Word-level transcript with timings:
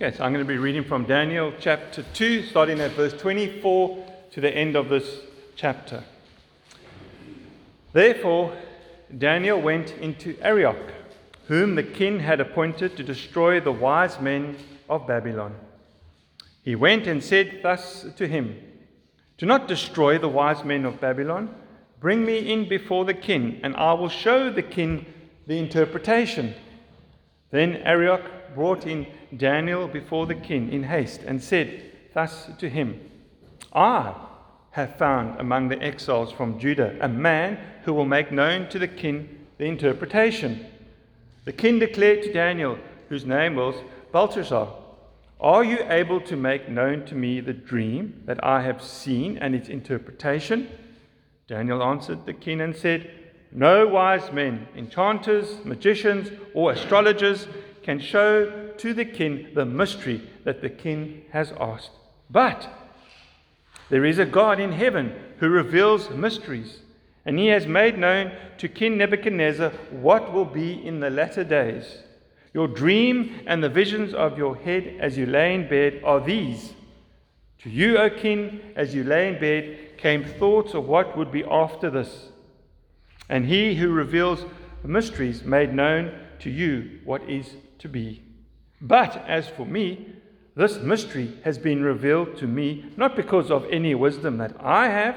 Okay, 0.00 0.16
so 0.16 0.22
I'm 0.22 0.32
going 0.32 0.44
to 0.44 0.48
be 0.48 0.58
reading 0.58 0.84
from 0.84 1.06
Daniel 1.06 1.52
chapter 1.58 2.04
2, 2.14 2.44
starting 2.44 2.78
at 2.78 2.92
verse 2.92 3.12
24 3.14 4.06
to 4.30 4.40
the 4.40 4.48
end 4.48 4.76
of 4.76 4.88
this 4.88 5.22
chapter. 5.56 6.04
Therefore, 7.92 8.56
Daniel 9.18 9.60
went 9.60 9.90
into 9.90 10.38
Arioch, 10.40 10.92
whom 11.48 11.74
the 11.74 11.82
king 11.82 12.20
had 12.20 12.38
appointed 12.38 12.96
to 12.96 13.02
destroy 13.02 13.58
the 13.58 13.72
wise 13.72 14.20
men 14.20 14.56
of 14.88 15.04
Babylon. 15.08 15.56
He 16.62 16.76
went 16.76 17.08
and 17.08 17.20
said 17.20 17.58
thus 17.64 18.06
to 18.18 18.28
him 18.28 18.56
Do 19.36 19.46
not 19.46 19.66
destroy 19.66 20.16
the 20.16 20.28
wise 20.28 20.62
men 20.62 20.84
of 20.84 21.00
Babylon. 21.00 21.52
Bring 21.98 22.24
me 22.24 22.38
in 22.38 22.68
before 22.68 23.04
the 23.04 23.14
king, 23.14 23.58
and 23.64 23.74
I 23.74 23.94
will 23.94 24.08
show 24.08 24.48
the 24.48 24.62
king 24.62 25.06
the 25.48 25.58
interpretation. 25.58 26.54
Then 27.50 27.78
Arioch 27.78 28.54
brought 28.54 28.86
in 28.86 29.08
Daniel 29.36 29.86
before 29.88 30.26
the 30.26 30.34
king 30.34 30.72
in 30.72 30.84
haste 30.84 31.22
and 31.22 31.42
said 31.42 31.82
thus 32.14 32.50
to 32.58 32.68
him 32.68 33.00
I 33.72 34.14
have 34.70 34.96
found 34.96 35.40
among 35.40 35.68
the 35.68 35.80
exiles 35.82 36.32
from 36.32 36.58
Judah 36.58 36.96
a 37.00 37.08
man 37.08 37.58
who 37.84 37.92
will 37.92 38.04
make 38.04 38.32
known 38.32 38.68
to 38.68 38.78
the 38.78 38.88
king 38.88 39.46
the 39.58 39.64
interpretation. 39.64 40.66
The 41.44 41.52
king 41.52 41.78
declared 41.78 42.22
to 42.22 42.32
Daniel, 42.32 42.78
whose 43.08 43.24
name 43.24 43.56
was 43.56 43.74
Belteshazzar, 44.12 44.68
Are 45.40 45.64
you 45.64 45.78
able 45.88 46.20
to 46.22 46.36
make 46.36 46.68
known 46.68 47.04
to 47.06 47.14
me 47.14 47.40
the 47.40 47.52
dream 47.52 48.22
that 48.26 48.42
I 48.44 48.62
have 48.62 48.82
seen 48.82 49.38
and 49.38 49.54
its 49.54 49.68
interpretation? 49.68 50.68
Daniel 51.48 51.82
answered 51.82 52.26
the 52.26 52.34
king 52.34 52.60
and 52.60 52.76
said, 52.76 53.10
No 53.50 53.86
wise 53.88 54.30
men, 54.32 54.68
enchanters, 54.76 55.64
magicians, 55.64 56.30
or 56.54 56.72
astrologers 56.72 57.48
can 57.82 57.98
show 57.98 58.67
to 58.78 58.94
the 58.94 59.04
king 59.04 59.48
the 59.54 59.64
mystery 59.64 60.22
that 60.44 60.60
the 60.60 60.70
king 60.70 61.22
has 61.30 61.52
asked. 61.60 61.90
But 62.30 62.68
there 63.90 64.04
is 64.04 64.18
a 64.18 64.26
God 64.26 64.60
in 64.60 64.72
heaven 64.72 65.14
who 65.38 65.48
reveals 65.48 66.10
mysteries, 66.10 66.80
and 67.24 67.38
he 67.38 67.48
has 67.48 67.66
made 67.66 67.98
known 67.98 68.32
to 68.58 68.68
King 68.68 68.98
Nebuchadnezzar 68.98 69.70
what 69.90 70.32
will 70.32 70.44
be 70.44 70.72
in 70.86 71.00
the 71.00 71.10
latter 71.10 71.44
days. 71.44 71.98
Your 72.52 72.68
dream 72.68 73.40
and 73.46 73.62
the 73.62 73.68
visions 73.68 74.14
of 74.14 74.36
your 74.36 74.56
head 74.56 74.96
as 75.00 75.16
you 75.16 75.26
lay 75.26 75.54
in 75.54 75.68
bed 75.68 76.02
are 76.04 76.20
these. 76.20 76.72
To 77.62 77.70
you, 77.70 77.98
O 77.98 78.08
king, 78.10 78.60
as 78.76 78.94
you 78.94 79.04
lay 79.04 79.28
in 79.28 79.40
bed, 79.40 79.98
came 79.98 80.24
thoughts 80.24 80.74
of 80.74 80.86
what 80.86 81.16
would 81.16 81.32
be 81.32 81.44
after 81.44 81.90
this. 81.90 82.28
And 83.28 83.46
he 83.46 83.74
who 83.74 83.90
reveals 83.90 84.44
mysteries 84.84 85.44
made 85.44 85.74
known 85.74 86.12
to 86.40 86.50
you 86.50 87.00
what 87.04 87.22
is 87.28 87.56
to 87.80 87.88
be. 87.88 88.22
But 88.80 89.24
as 89.26 89.48
for 89.48 89.66
me, 89.66 90.06
this 90.54 90.78
mystery 90.78 91.38
has 91.44 91.58
been 91.58 91.82
revealed 91.82 92.36
to 92.38 92.46
me 92.46 92.84
not 92.96 93.16
because 93.16 93.50
of 93.50 93.64
any 93.70 93.94
wisdom 93.94 94.38
that 94.38 94.56
I 94.60 94.88
have, 94.88 95.16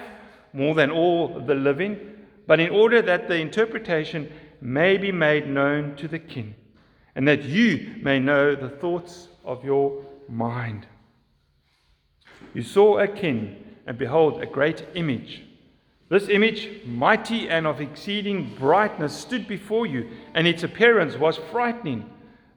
more 0.54 0.76
than 0.76 0.92
all 0.92 1.40
the 1.40 1.56
living, 1.56 2.00
but 2.46 2.60
in 2.60 2.70
order 2.70 3.02
that 3.02 3.28
the 3.28 3.38
interpretation 3.38 4.32
may 4.60 4.98
be 4.98 5.12
made 5.12 5.48
known 5.48 5.96
to 5.96 6.08
the 6.08 6.20
king, 6.20 6.54
and 7.16 7.28
that 7.28 7.44
you 7.44 7.96
may 8.02 8.20
know 8.20 8.56
the 8.56 8.70
thoughts 8.70 9.30
of 9.44 9.64
your 9.64 10.06
mind. 10.28 10.86
You 12.54 12.64
saw 12.64 13.00
a 13.00 13.08
king, 13.08 13.64
and 13.88 13.98
behold, 13.98 14.42
a 14.42 14.46
great 14.46 14.86
image. 14.94 15.44
This 16.10 16.28
image, 16.28 16.84
mighty 16.86 17.50
and 17.50 17.66
of 17.66 17.80
exceeding 17.80 18.54
brightness, 18.60 19.18
stood 19.18 19.48
before 19.48 19.86
you, 19.86 20.10
and 20.34 20.46
its 20.46 20.64
appearance 20.64 21.16
was 21.16 21.40
frightening. 21.52 22.11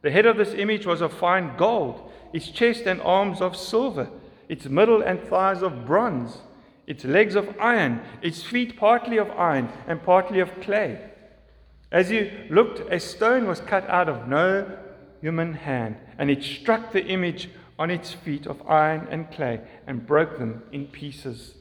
The 0.05 0.11
head 0.11 0.27
of 0.27 0.37
this 0.37 0.53
image 0.53 0.85
was 0.85 1.01
of 1.01 1.15
fine 1.15 1.57
gold, 1.57 2.13
its 2.35 2.51
chest 2.51 2.83
and 2.83 3.01
arms 3.01 3.41
of 3.41 3.57
silver, 3.57 4.11
its 4.51 4.67
middle 4.67 5.01
and 5.01 5.19
thighs 5.19 5.63
of 5.63 5.87
bronze, 5.87 6.43
its 6.87 7.07
legs 7.07 7.35
of 7.35 7.57
iron, 7.59 8.03
its 8.21 8.43
feet 8.43 8.77
partly 8.77 9.17
of 9.17 9.31
iron 9.31 9.71
and 9.87 10.03
partly 10.03 10.41
of 10.41 10.61
clay. 10.61 11.01
As 11.91 12.11
you 12.11 12.31
looked, 12.51 12.81
a 12.93 13.01
stone 13.01 13.47
was 13.47 13.61
cut 13.61 13.89
out 13.89 14.11
of 14.11 14.29
no 14.29 14.77
human 15.23 15.55
hand, 15.55 15.97
and 16.19 16.31
it 16.31 16.43
struck 16.43 16.93
the 16.93 17.07
image 17.07 17.49
on 17.79 17.91
its 17.91 18.13
feet 18.13 18.47
of 18.47 18.61
iron 18.69 19.09
and 19.11 19.31
clay 19.31 19.63
and 19.87 20.07
broke 20.07 20.39
them 20.39 20.65
in 20.71 20.87
pieces. 20.87 21.55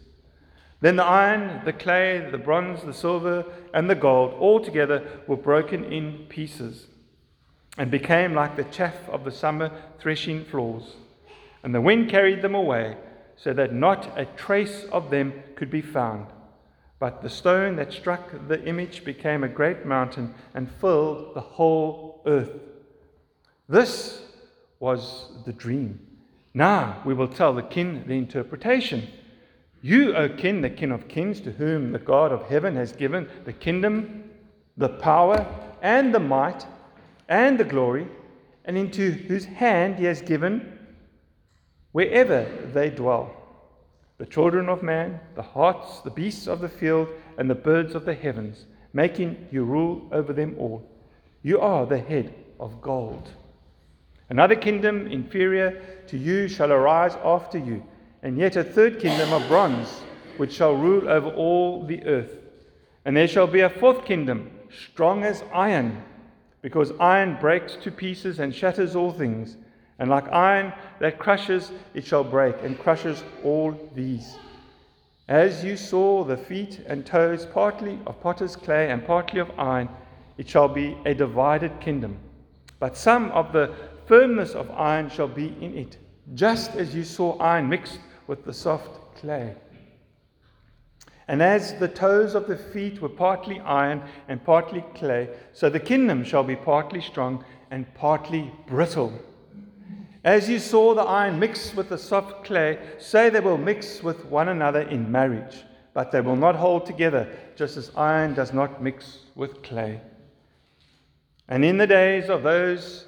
Then 0.82 0.98
the 0.98 1.06
iron, 1.06 1.62
the 1.64 1.72
clay, 1.72 2.28
the 2.30 2.38
bronze, 2.38 2.84
the 2.84 2.94
silver, 2.94 3.46
and 3.74 3.90
the 3.90 3.96
gold 3.96 4.34
all 4.34 4.60
together 4.60 5.22
were 5.28 5.38
broken 5.38 5.86
in 5.86 6.26
pieces 6.28 6.88
and 7.78 7.90
became 7.90 8.34
like 8.34 8.56
the 8.56 8.64
chaff 8.66 8.98
of 9.10 9.24
the 9.24 9.32
summer 9.32 9.72
threshing 10.00 10.46
floors. 10.46 10.96
And 11.64 11.74
the 11.74 11.82
wind 11.82 12.10
carried 12.10 12.42
them 12.42 12.56
away, 12.56 12.98
so 13.36 13.54
that 13.54 13.74
not 13.74 14.18
a 14.18 14.26
trace 14.26 14.86
of 14.92 15.10
them 15.10 15.34
could 15.56 15.72
be 15.72 15.82
found. 15.82 16.28
But 17.00 17.22
the 17.22 17.30
stone 17.30 17.76
that 17.78 17.92
struck 17.92 18.32
the 18.48 18.64
image 18.66 19.04
became 19.04 19.44
a 19.44 19.50
great 19.50 19.86
mountain 19.86 20.34
and 20.54 20.72
filled 20.80 21.34
the 21.34 21.42
whole 21.42 22.22
earth. 22.26 22.52
This 23.68 24.22
was 24.80 25.32
the 25.46 25.54
dream. 25.54 26.00
Now 26.54 27.02
we 27.06 27.14
will 27.14 27.28
tell 27.28 27.54
the 27.54 27.64
king 27.64 28.04
the 28.06 28.14
interpretation. 28.14 29.08
You, 29.82 30.16
O 30.16 30.30
king, 30.30 30.62
the 30.62 30.70
king 30.70 30.92
of 30.92 31.08
kings, 31.08 31.42
to 31.42 31.52
whom 31.52 31.92
the 31.92 32.00
God 32.00 32.32
of 32.32 32.44
heaven 32.44 32.76
has 32.76 32.94
given 32.94 33.28
the 33.44 33.52
kingdom, 33.52 34.30
the 34.78 34.90
power, 34.90 35.46
and 35.82 36.14
the 36.14 36.20
might 36.20 36.66
and 37.28 37.60
the 37.60 37.64
glory, 37.64 38.08
and 38.66 38.78
into 38.78 39.12
whose 39.12 39.46
hand 39.46 39.98
he 39.98 40.06
has 40.06 40.22
given 40.22 40.80
wherever 41.92 42.46
they 42.74 42.90
dwell 42.90 43.44
the 44.18 44.26
children 44.26 44.70
of 44.70 44.84
man, 44.84 45.20
the 45.36 45.42
hearts, 45.42 46.00
the 46.02 46.10
beasts 46.10 46.48
of 46.48 46.62
the 46.62 46.70
field, 46.70 47.10
and 47.38 47.50
the 47.50 47.56
birds 47.56 47.96
of 47.96 48.06
the 48.06 48.14
heavens, 48.14 48.66
making 48.94 49.48
you 49.52 49.64
rule 49.64 50.08
over 50.12 50.32
them 50.32 50.56
all. 50.58 50.88
You 51.42 51.60
are 51.60 51.86
the 51.86 52.00
head 52.00 52.34
of 52.60 52.82
gold. 52.82 53.30
Another 54.30 54.56
kingdom 54.56 55.08
inferior 55.08 55.82
to 56.08 56.18
you 56.18 56.48
shall 56.48 56.72
arise 56.72 57.18
after 57.24 57.58
you, 57.58 57.84
and 58.22 58.38
yet 58.38 58.56
a 58.56 58.64
third 58.64 59.00
kingdom 59.00 59.34
of 59.34 59.46
bronze, 59.48 59.90
which 60.38 60.54
shall 60.54 60.74
rule 60.74 61.10
over 61.10 61.30
all 61.30 61.86
the 61.86 62.04
earth. 62.06 62.38
And 63.06 63.18
there 63.18 63.28
shall 63.28 63.48
be 63.48 63.62
a 63.62 63.70
fourth 63.70 64.06
kingdom, 64.06 64.52
strong 64.88 65.24
as 65.24 65.44
iron 65.54 66.02
because 66.64 66.94
iron 67.00 67.38
breaks 67.40 67.76
to 67.76 67.92
pieces 67.92 68.40
and 68.40 68.56
shatters 68.56 68.96
all 68.96 69.12
things. 69.12 69.58
And 70.00 70.10
like 70.10 70.32
iron 70.32 70.74
that 71.00 71.20
crushes, 71.20 71.72
it 71.94 72.08
shall 72.08 72.24
break 72.24 72.56
and 72.64 72.80
crushes 72.80 73.24
all 73.44 73.78
these. 73.94 74.38
As 75.28 75.64
you 75.64 75.78
saw 75.78 76.24
the 76.24 76.38
feet 76.38 76.82
and 76.88 77.06
toes, 77.06 77.46
partly 77.46 78.00
of 78.08 78.20
potter's 78.22 78.56
clay 78.56 78.90
and 78.90 79.06
partly 79.06 79.40
of 79.40 79.52
iron, 79.60 79.90
it 80.38 80.50
shall 80.50 80.68
be 80.68 80.98
a 81.06 81.14
divided 81.14 81.80
kingdom. 81.80 82.18
But 82.80 82.98
some 82.98 83.30
of 83.32 83.54
the 83.54 83.74
firmness 84.08 84.54
of 84.56 84.72
iron 84.72 85.10
shall 85.10 85.28
be 85.28 85.56
in 85.62 85.78
it, 85.78 85.98
just 86.34 86.76
as 86.76 86.96
you 86.96 87.04
saw 87.04 87.38
iron 87.38 87.70
mixed 87.70 88.00
with 88.28 88.46
the 88.46 88.54
soft 88.54 89.18
clay. 89.18 89.56
And 91.28 91.42
as 91.42 91.76
the 91.76 91.88
toes 91.88 92.36
of 92.36 92.48
the 92.48 92.58
feet 92.58 93.02
were 93.02 93.10
partly 93.10 93.60
iron 93.62 94.04
and 94.28 94.44
partly 94.44 94.84
clay, 94.94 95.30
so 95.54 95.70
the 95.70 95.80
kingdom 95.80 96.24
shall 96.24 96.44
be 96.44 96.56
partly 96.56 97.02
strong 97.02 97.46
and 97.72 97.92
partly 97.94 98.52
brittle. 98.68 99.14
As 100.24 100.50
you 100.50 100.60
saw 100.60 100.94
the 100.94 101.02
iron 101.02 101.40
mix 101.40 101.74
with 101.76 101.90
the 101.90 101.98
soft 101.98 102.46
clay, 102.46 102.80
so 102.98 103.30
they 103.30 103.40
will 103.40 103.58
mix 103.58 104.04
with 104.04 104.26
one 104.26 104.50
another 104.50 104.82
in 104.82 105.12
marriage, 105.12 105.64
but 105.94 106.12
they 106.12 106.22
will 106.22 106.36
not 106.36 106.56
hold 106.56 106.86
together, 106.86 107.28
just 107.56 107.78
as 107.78 107.92
iron 107.96 108.34
does 108.34 108.54
not 108.54 108.82
mix 108.82 109.20
with 109.36 109.62
clay. 109.64 110.02
And 111.48 111.64
in 111.64 111.78
the 111.78 111.88
days 111.88 112.30
of 112.30 112.44
those 112.44 113.06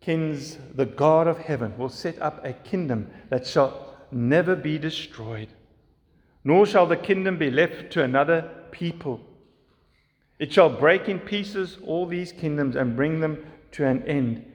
kings, 0.00 0.58
the 0.74 0.86
God 0.86 1.26
of 1.26 1.38
heaven 1.38 1.76
will 1.76 1.90
set 1.90 2.20
up 2.20 2.44
a 2.44 2.52
kingdom 2.52 3.10
that 3.28 3.46
shall 3.46 3.94
never 4.10 4.56
be 4.56 4.78
destroyed 4.78 5.48
nor 6.48 6.64
shall 6.64 6.86
the 6.86 6.96
kingdom 6.96 7.36
be 7.36 7.50
left 7.50 7.90
to 7.92 8.02
another 8.02 8.40
people. 8.70 9.20
It 10.38 10.50
shall 10.50 10.70
break 10.70 11.06
in 11.06 11.18
pieces 11.18 11.76
all 11.84 12.06
these 12.06 12.32
kingdoms 12.32 12.74
and 12.74 12.96
bring 12.96 13.20
them 13.20 13.44
to 13.72 13.84
an 13.84 14.02
end. 14.04 14.50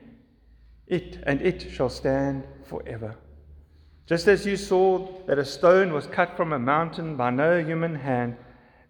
It 0.88 1.20
and 1.28 1.40
it 1.40 1.70
shall 1.72 1.90
stand 1.90 2.46
forever. 2.64 3.16
Just 4.08 4.28
as 4.28 4.44
you 4.44 4.58
saw 4.58 5.08
that 5.28 5.38
a 5.38 5.46
stone 5.46 5.94
was 5.94 6.08
cut 6.08 6.36
from 6.36 6.52
a 6.52 6.58
mountain 6.58 7.16
by 7.16 7.30
no 7.30 7.64
human 7.64 7.94
hand, 7.94 8.38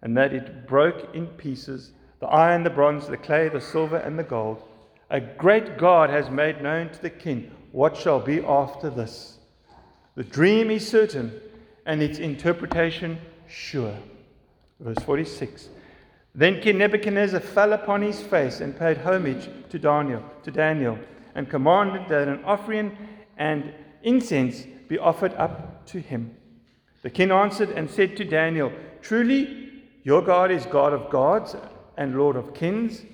and 0.00 0.16
that 0.16 0.32
it 0.32 0.66
broke 0.66 1.14
in 1.14 1.26
pieces 1.26 1.92
the 2.20 2.26
iron, 2.28 2.62
the 2.62 2.70
bronze, 2.70 3.06
the 3.06 3.18
clay, 3.18 3.50
the 3.50 3.60
silver, 3.60 3.98
and 3.98 4.18
the 4.18 4.22
gold, 4.22 4.62
a 5.10 5.20
great 5.20 5.76
God 5.76 6.08
has 6.08 6.30
made 6.30 6.62
known 6.62 6.88
to 6.88 7.02
the 7.02 7.10
king 7.10 7.50
what 7.70 7.98
shall 7.98 8.20
be 8.20 8.42
after 8.42 8.88
this. 8.88 9.36
The 10.14 10.24
dream 10.24 10.70
is 10.70 10.88
certain 10.88 11.38
and 11.86 12.02
its 12.02 12.18
interpretation 12.18 13.18
sure. 13.48 13.96
Verse 14.80 15.02
46. 15.04 15.68
Then 16.34 16.60
King 16.60 16.78
Nebuchadnezzar 16.78 17.40
fell 17.40 17.72
upon 17.72 18.02
his 18.02 18.20
face 18.20 18.60
and 18.60 18.76
paid 18.76 18.98
homage 18.98 19.48
to 19.70 19.78
Daniel, 19.78 20.22
to 20.42 20.50
Daniel, 20.50 20.98
and 21.34 21.48
commanded 21.48 22.08
that 22.08 22.28
an 22.28 22.44
offering 22.44 22.96
and 23.36 23.72
incense 24.02 24.62
be 24.88 24.98
offered 24.98 25.32
up 25.34 25.86
to 25.86 26.00
him. 26.00 26.36
The 27.02 27.10
king 27.10 27.30
answered 27.30 27.70
and 27.70 27.88
said 27.88 28.16
to 28.16 28.24
Daniel, 28.24 28.72
Truly, 29.02 29.82
your 30.02 30.22
God 30.22 30.50
is 30.50 30.66
God 30.66 30.92
of 30.92 31.10
gods 31.10 31.54
and 31.96 32.16
Lord 32.16 32.36
of 32.36 32.54
kings, 32.54 33.04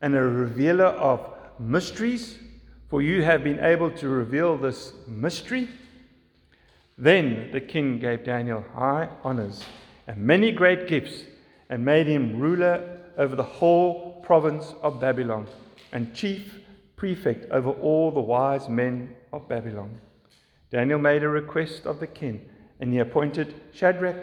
and 0.00 0.14
a 0.14 0.22
revealer 0.22 0.86
of 0.86 1.34
mysteries, 1.58 2.38
for 2.88 3.00
you 3.00 3.22
have 3.22 3.44
been 3.44 3.60
able 3.60 3.90
to 3.92 4.08
reveal 4.08 4.56
this 4.56 4.92
mystery. 5.06 5.68
Then 6.98 7.50
the 7.52 7.60
king 7.60 7.98
gave 7.98 8.24
Daniel 8.24 8.64
high 8.74 9.08
honors 9.22 9.64
and 10.06 10.18
many 10.18 10.52
great 10.52 10.88
gifts, 10.88 11.24
and 11.68 11.84
made 11.84 12.06
him 12.06 12.38
ruler 12.38 13.00
over 13.18 13.34
the 13.34 13.42
whole 13.42 14.20
province 14.22 14.72
of 14.82 15.00
Babylon, 15.00 15.48
and 15.92 16.14
chief 16.14 16.60
prefect 16.94 17.50
over 17.50 17.70
all 17.70 18.10
the 18.12 18.20
wise 18.20 18.68
men 18.68 19.14
of 19.32 19.48
Babylon. 19.48 20.00
Daniel 20.70 20.98
made 20.98 21.24
a 21.24 21.28
request 21.28 21.86
of 21.86 21.98
the 21.98 22.06
king, 22.06 22.48
and 22.78 22.92
he 22.92 23.00
appointed 23.00 23.54
Shadrach, 23.72 24.16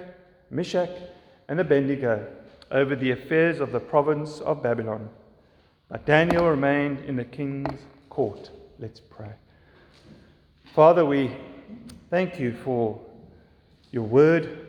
Meshach, 0.50 0.90
and 1.50 1.60
Abednego 1.60 2.28
over 2.72 2.96
the 2.96 3.12
affairs 3.12 3.60
of 3.60 3.72
the 3.72 3.80
province 3.80 4.40
of 4.40 4.64
Babylon. 4.64 5.10
But 5.90 6.06
Daniel 6.06 6.50
remained 6.50 7.00
in 7.06 7.18
the 7.18 7.26
king's 7.26 7.82
court. 8.10 8.52
Let's 8.80 9.00
pray. 9.02 9.34
Father, 10.74 11.06
we 11.06 11.36
thank 12.10 12.40
you 12.40 12.54
for 12.54 13.00
your 13.92 14.04
word. 14.04 14.68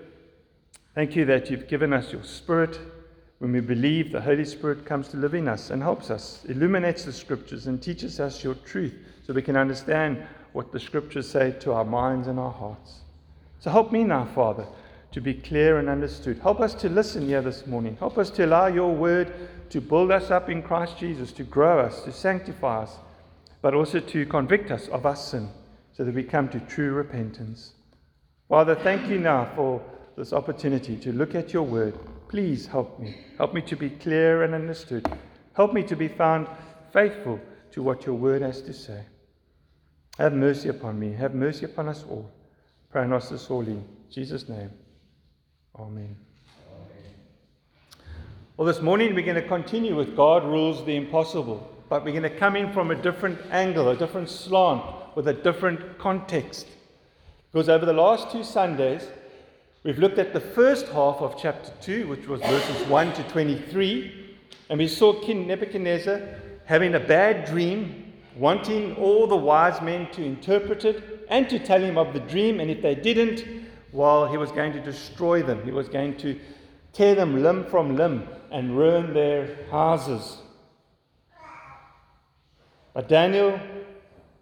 Thank 0.95 1.17
you 1.17 1.25
that 1.25 1.51
you've 1.51 1.67
given 1.67 1.93
us 1.93 2.13
your 2.13 2.23
spirit. 2.23 2.79
When 3.39 3.53
we 3.53 3.61
believe, 3.61 4.13
the 4.13 4.21
Holy 4.21 4.45
Spirit 4.45 4.87
comes 4.87 5.09
to 5.09 5.17
live 5.17 5.35
in 5.35 5.49
us 5.49 5.71
and 5.71 5.83
helps 5.83 6.11
us, 6.11 6.45
illuminates 6.49 7.05
the 7.05 7.13
scriptures, 7.13 7.67
and 7.67 7.83
teaches 7.83 8.21
us 8.21 8.45
your 8.45 8.55
truth 8.55 8.95
so 9.27 9.33
we 9.33 9.43
can 9.43 9.57
understand 9.57 10.25
what 10.53 10.73
the 10.73 10.79
scriptures 10.79 11.29
say 11.29 11.53
to 11.61 11.73
our 11.73 11.85
minds 11.85 12.29
and 12.29 12.39
our 12.39 12.53
hearts. 12.53 13.01
So 13.59 13.71
help 13.71 13.93
me 13.93 14.05
now, 14.05 14.27
Father, 14.27 14.67
to 15.13 15.21
be 15.21 15.35
clear 15.35 15.79
and 15.79 15.89
understood. 15.89 16.39
Help 16.39 16.61
us 16.61 16.75
to 16.75 16.89
listen 16.89 17.27
here 17.27 17.43
this 17.43 17.67
morning. 17.67 17.97
Help 17.97 18.19
us 18.19 18.31
to 18.31 18.45
allow 18.45 18.67
your 18.67 18.95
word 18.95 19.33
to 19.71 19.81
build 19.81 20.13
us 20.13 20.31
up 20.31 20.49
in 20.49 20.63
Christ 20.63 20.99
Jesus, 20.99 21.33
to 21.33 21.45
grow 21.45 21.81
us, 21.81 22.03
to 22.03 22.13
sanctify 22.13 22.83
us, 22.83 22.99
but 23.63 23.75
also 23.75 24.01
to 24.01 24.27
convict 24.27 24.71
us 24.71 24.89
of 24.89 25.07
our 25.07 25.17
sin 25.17 25.49
so 25.97 26.05
that 26.05 26.15
we 26.15 26.23
come 26.23 26.49
to 26.49 26.61
true 26.61 26.93
repentance. 26.93 27.73
Father, 28.49 28.75
thank 28.75 29.09
you 29.09 29.19
now 29.19 29.51
for 29.57 29.81
this 30.17 30.33
opportunity 30.33 30.97
to 30.97 31.13
look 31.13 31.35
at 31.35 31.53
your 31.53 31.63
word. 31.63 31.99
Please 32.29 32.67
help 32.67 32.99
me. 33.01 33.17
Help 33.39 33.55
me 33.55 33.63
to 33.63 33.77
be 33.77 33.91
clear 33.91 34.43
and 34.43 34.55
understood. 34.55 35.07
Help 35.55 35.73
me 35.73 35.83
to 35.85 35.97
be 35.97 36.09
found 36.09 36.49
faithful 36.93 37.41
to 37.73 37.83
what 37.83 38.07
your 38.07 38.15
word 38.15 38.43
has 38.43 38.61
to 38.63 38.73
say. 38.73 39.05
Have 40.19 40.33
mercy 40.33 40.69
upon 40.69 40.99
me. 40.99 41.13
Have 41.13 41.35
mercy 41.35 41.65
upon 41.65 41.89
us 41.89 42.05
all. 42.09 42.31
Pray 42.91 43.07
nos 43.07 43.51
all 43.51 43.63
in 43.63 43.85
Jesus' 44.11 44.49
name. 44.49 44.71
Amen. 45.77 46.17
Well, 48.57 48.67
this 48.67 48.81
morning 48.81 49.17
we're 49.17 49.25
going 49.25 49.43
to 49.43 49.49
continue 49.49 49.97
with 49.97 50.15
God 50.15 50.45
rules 50.45 50.85
the 50.85 50.95
impossible, 50.95 51.74
but 51.95 52.05
we're 52.05 52.11
going 52.11 52.25
to 52.25 52.39
come 52.41 52.57
in 52.57 52.73
from 52.73 52.91
a 52.91 52.95
different 52.97 53.39
angle, 53.53 53.91
a 53.91 53.97
different 53.97 54.29
slant, 54.29 54.83
with 55.15 55.29
a 55.29 55.33
different 55.33 55.97
context. 55.97 56.67
Because 57.53 57.69
over 57.69 57.87
the 57.87 57.93
last 57.93 58.33
two 58.33 58.43
Sundays, 58.43 59.07
we've 59.85 60.01
looked 60.01 60.19
at 60.19 60.33
the 60.33 60.41
first 60.41 60.89
half 60.89 61.19
of 61.19 61.41
chapter 61.41 61.71
2, 61.83 62.09
which 62.09 62.27
was 62.27 62.41
verses 62.41 62.85
1 62.89 63.13
to 63.13 63.23
23, 63.29 64.37
and 64.71 64.79
we 64.81 64.89
saw 64.89 65.13
King 65.21 65.47
Nebuchadnezzar 65.47 66.21
having 66.65 66.97
a 66.97 66.99
bad 66.99 67.45
dream, 67.45 68.13
wanting 68.35 68.97
all 68.97 69.29
the 69.29 69.37
wise 69.37 69.81
men 69.81 70.11
to 70.15 70.25
interpret 70.25 70.85
it 70.85 71.25
and 71.29 71.49
to 71.49 71.61
tell 71.61 71.81
him 71.81 71.97
of 71.97 72.13
the 72.13 72.19
dream, 72.19 72.59
and 72.59 72.73
if 72.73 72.83
they 72.83 72.97
didn't, 72.97 73.45
well, 73.93 74.27
he 74.27 74.37
was 74.37 74.51
going 74.51 74.73
to 74.73 74.81
destroy 74.81 75.45
them. 75.45 75.63
He 75.63 75.71
was 75.71 75.89
going 75.89 76.17
to 76.17 76.41
tear 76.93 77.15
them 77.15 77.41
limb 77.41 77.67
from 77.67 77.95
limb 77.95 78.27
and 78.51 78.77
ruin 78.77 79.15
their 79.15 79.65
houses. 79.71 80.39
But 82.95 83.09
Daniel 83.09 83.61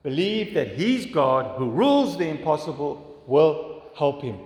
believed 0.03 0.55
that 0.55 0.69
his 0.69 1.07
God, 1.07 1.59
who 1.59 1.71
rules 1.71 2.17
the 2.17 2.29
impossible, 2.29 3.23
will 3.27 3.83
help 3.97 4.23
him. 4.23 4.39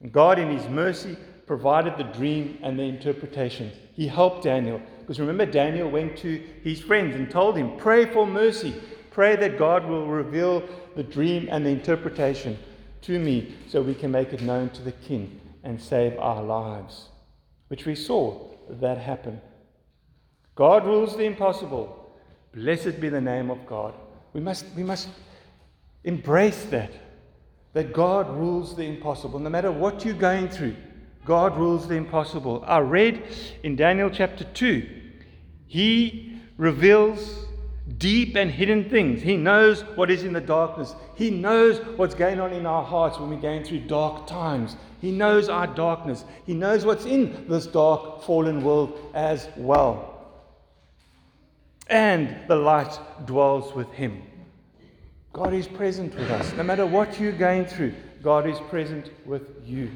And 0.00 0.12
God, 0.12 0.38
in 0.38 0.56
his 0.56 0.68
mercy, 0.68 1.16
provided 1.46 1.96
the 1.96 2.04
dream 2.04 2.58
and 2.62 2.78
the 2.78 2.84
interpretation. 2.84 3.72
He 3.94 4.06
helped 4.06 4.44
Daniel. 4.44 4.80
Because 5.00 5.18
remember, 5.18 5.46
Daniel 5.46 5.90
went 5.90 6.16
to 6.18 6.42
his 6.62 6.80
friends 6.80 7.16
and 7.16 7.30
told 7.30 7.56
him, 7.56 7.76
Pray 7.78 8.04
for 8.04 8.26
mercy. 8.26 8.74
Pray 9.10 9.34
that 9.36 9.58
God 9.58 9.86
will 9.86 10.06
reveal 10.06 10.62
the 10.94 11.02
dream 11.02 11.48
and 11.50 11.64
the 11.64 11.70
interpretation 11.70 12.58
to 13.02 13.18
me 13.18 13.54
so 13.68 13.80
we 13.80 13.94
can 13.94 14.10
make 14.10 14.32
it 14.32 14.42
known 14.42 14.68
to 14.70 14.82
the 14.82 14.92
king 14.92 15.40
and 15.64 15.80
save 15.80 16.18
our 16.18 16.42
lives. 16.42 17.08
Which 17.68 17.86
we 17.86 17.94
saw 17.94 18.50
that 18.68 18.98
happen. 18.98 19.40
God 20.54 20.84
rules 20.86 21.16
the 21.16 21.24
impossible. 21.24 21.97
Blessed 22.54 23.00
be 23.00 23.08
the 23.08 23.20
name 23.20 23.50
of 23.50 23.66
God. 23.66 23.94
We 24.32 24.40
must, 24.40 24.66
we 24.76 24.82
must 24.82 25.08
embrace 26.04 26.64
that. 26.66 26.92
That 27.74 27.92
God 27.92 28.30
rules 28.30 28.74
the 28.74 28.84
impossible. 28.84 29.38
No 29.38 29.50
matter 29.50 29.70
what 29.70 30.04
you're 30.04 30.14
going 30.14 30.48
through, 30.48 30.74
God 31.24 31.56
rules 31.56 31.86
the 31.86 31.94
impossible. 31.94 32.64
I 32.66 32.78
read 32.78 33.22
in 33.62 33.76
Daniel 33.76 34.10
chapter 34.10 34.44
2, 34.44 34.88
He 35.66 36.40
reveals 36.56 37.46
deep 37.98 38.36
and 38.36 38.50
hidden 38.50 38.88
things. 38.88 39.22
He 39.22 39.36
knows 39.36 39.82
what 39.96 40.10
is 40.10 40.22
in 40.22 40.32
the 40.32 40.40
darkness. 40.40 40.94
He 41.14 41.30
knows 41.30 41.78
what's 41.96 42.14
going 42.14 42.40
on 42.40 42.52
in 42.52 42.66
our 42.66 42.84
hearts 42.84 43.18
when 43.18 43.30
we're 43.30 43.40
going 43.40 43.64
through 43.64 43.80
dark 43.80 44.26
times. 44.26 44.76
He 45.00 45.12
knows 45.12 45.48
our 45.48 45.66
darkness. 45.66 46.24
He 46.46 46.54
knows 46.54 46.84
what's 46.84 47.04
in 47.04 47.46
this 47.48 47.66
dark, 47.66 48.22
fallen 48.22 48.62
world 48.62 48.98
as 49.14 49.48
well. 49.56 50.17
And 51.88 52.36
the 52.48 52.56
light 52.56 52.98
dwells 53.26 53.74
with 53.74 53.90
him. 53.92 54.22
God 55.32 55.54
is 55.54 55.66
present 55.66 56.14
with 56.14 56.30
us. 56.30 56.52
No 56.54 56.62
matter 56.62 56.84
what 56.84 57.20
you're 57.20 57.32
going 57.32 57.64
through, 57.64 57.94
God 58.22 58.46
is 58.46 58.58
present 58.68 59.10
with 59.26 59.42
you. 59.64 59.90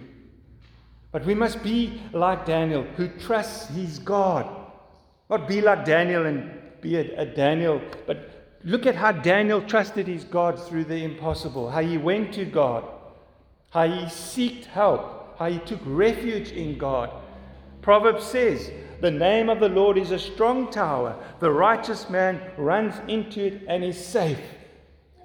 But 1.10 1.26
we 1.26 1.34
must 1.34 1.62
be 1.62 2.00
like 2.12 2.46
Daniel, 2.46 2.84
who 2.96 3.08
trusts 3.08 3.68
his 3.68 3.98
God. 3.98 4.48
Not 5.28 5.48
be 5.48 5.60
like 5.60 5.84
Daniel 5.84 6.26
and 6.26 6.50
be 6.80 6.96
a, 6.96 7.20
a 7.20 7.26
Daniel, 7.26 7.80
but 8.06 8.58
look 8.64 8.86
at 8.86 8.94
how 8.94 9.12
Daniel 9.12 9.60
trusted 9.60 10.06
his 10.06 10.24
God 10.24 10.60
through 10.60 10.84
the 10.84 11.04
impossible, 11.04 11.70
how 11.70 11.82
he 11.82 11.98
went 11.98 12.32
to 12.34 12.44
God, 12.44 12.84
how 13.70 13.86
he 13.88 14.08
sought 14.08 14.64
help, 14.66 15.36
how 15.38 15.50
he 15.50 15.58
took 15.60 15.80
refuge 15.84 16.50
in 16.50 16.78
God. 16.78 17.10
Proverbs 17.80 18.24
says, 18.24 18.70
The 19.02 19.10
name 19.10 19.48
of 19.50 19.58
the 19.58 19.68
Lord 19.68 19.98
is 19.98 20.12
a 20.12 20.18
strong 20.18 20.70
tower. 20.70 21.18
The 21.40 21.50
righteous 21.50 22.08
man 22.08 22.40
runs 22.56 22.94
into 23.08 23.44
it 23.46 23.62
and 23.66 23.82
is 23.82 23.98
safe. 23.98 24.38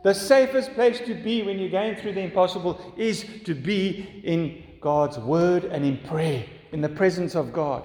The 0.03 0.15
safest 0.15 0.73
place 0.73 0.99
to 1.01 1.13
be 1.13 1.43
when 1.43 1.59
you're 1.59 1.69
going 1.69 1.95
through 1.95 2.13
the 2.13 2.21
impossible 2.21 2.81
is 2.97 3.23
to 3.45 3.53
be 3.53 4.23
in 4.23 4.63
God's 4.81 5.19
word 5.19 5.65
and 5.65 5.85
in 5.85 5.99
prayer, 5.99 6.43
in 6.71 6.81
the 6.81 6.89
presence 6.89 7.35
of 7.35 7.53
God. 7.53 7.83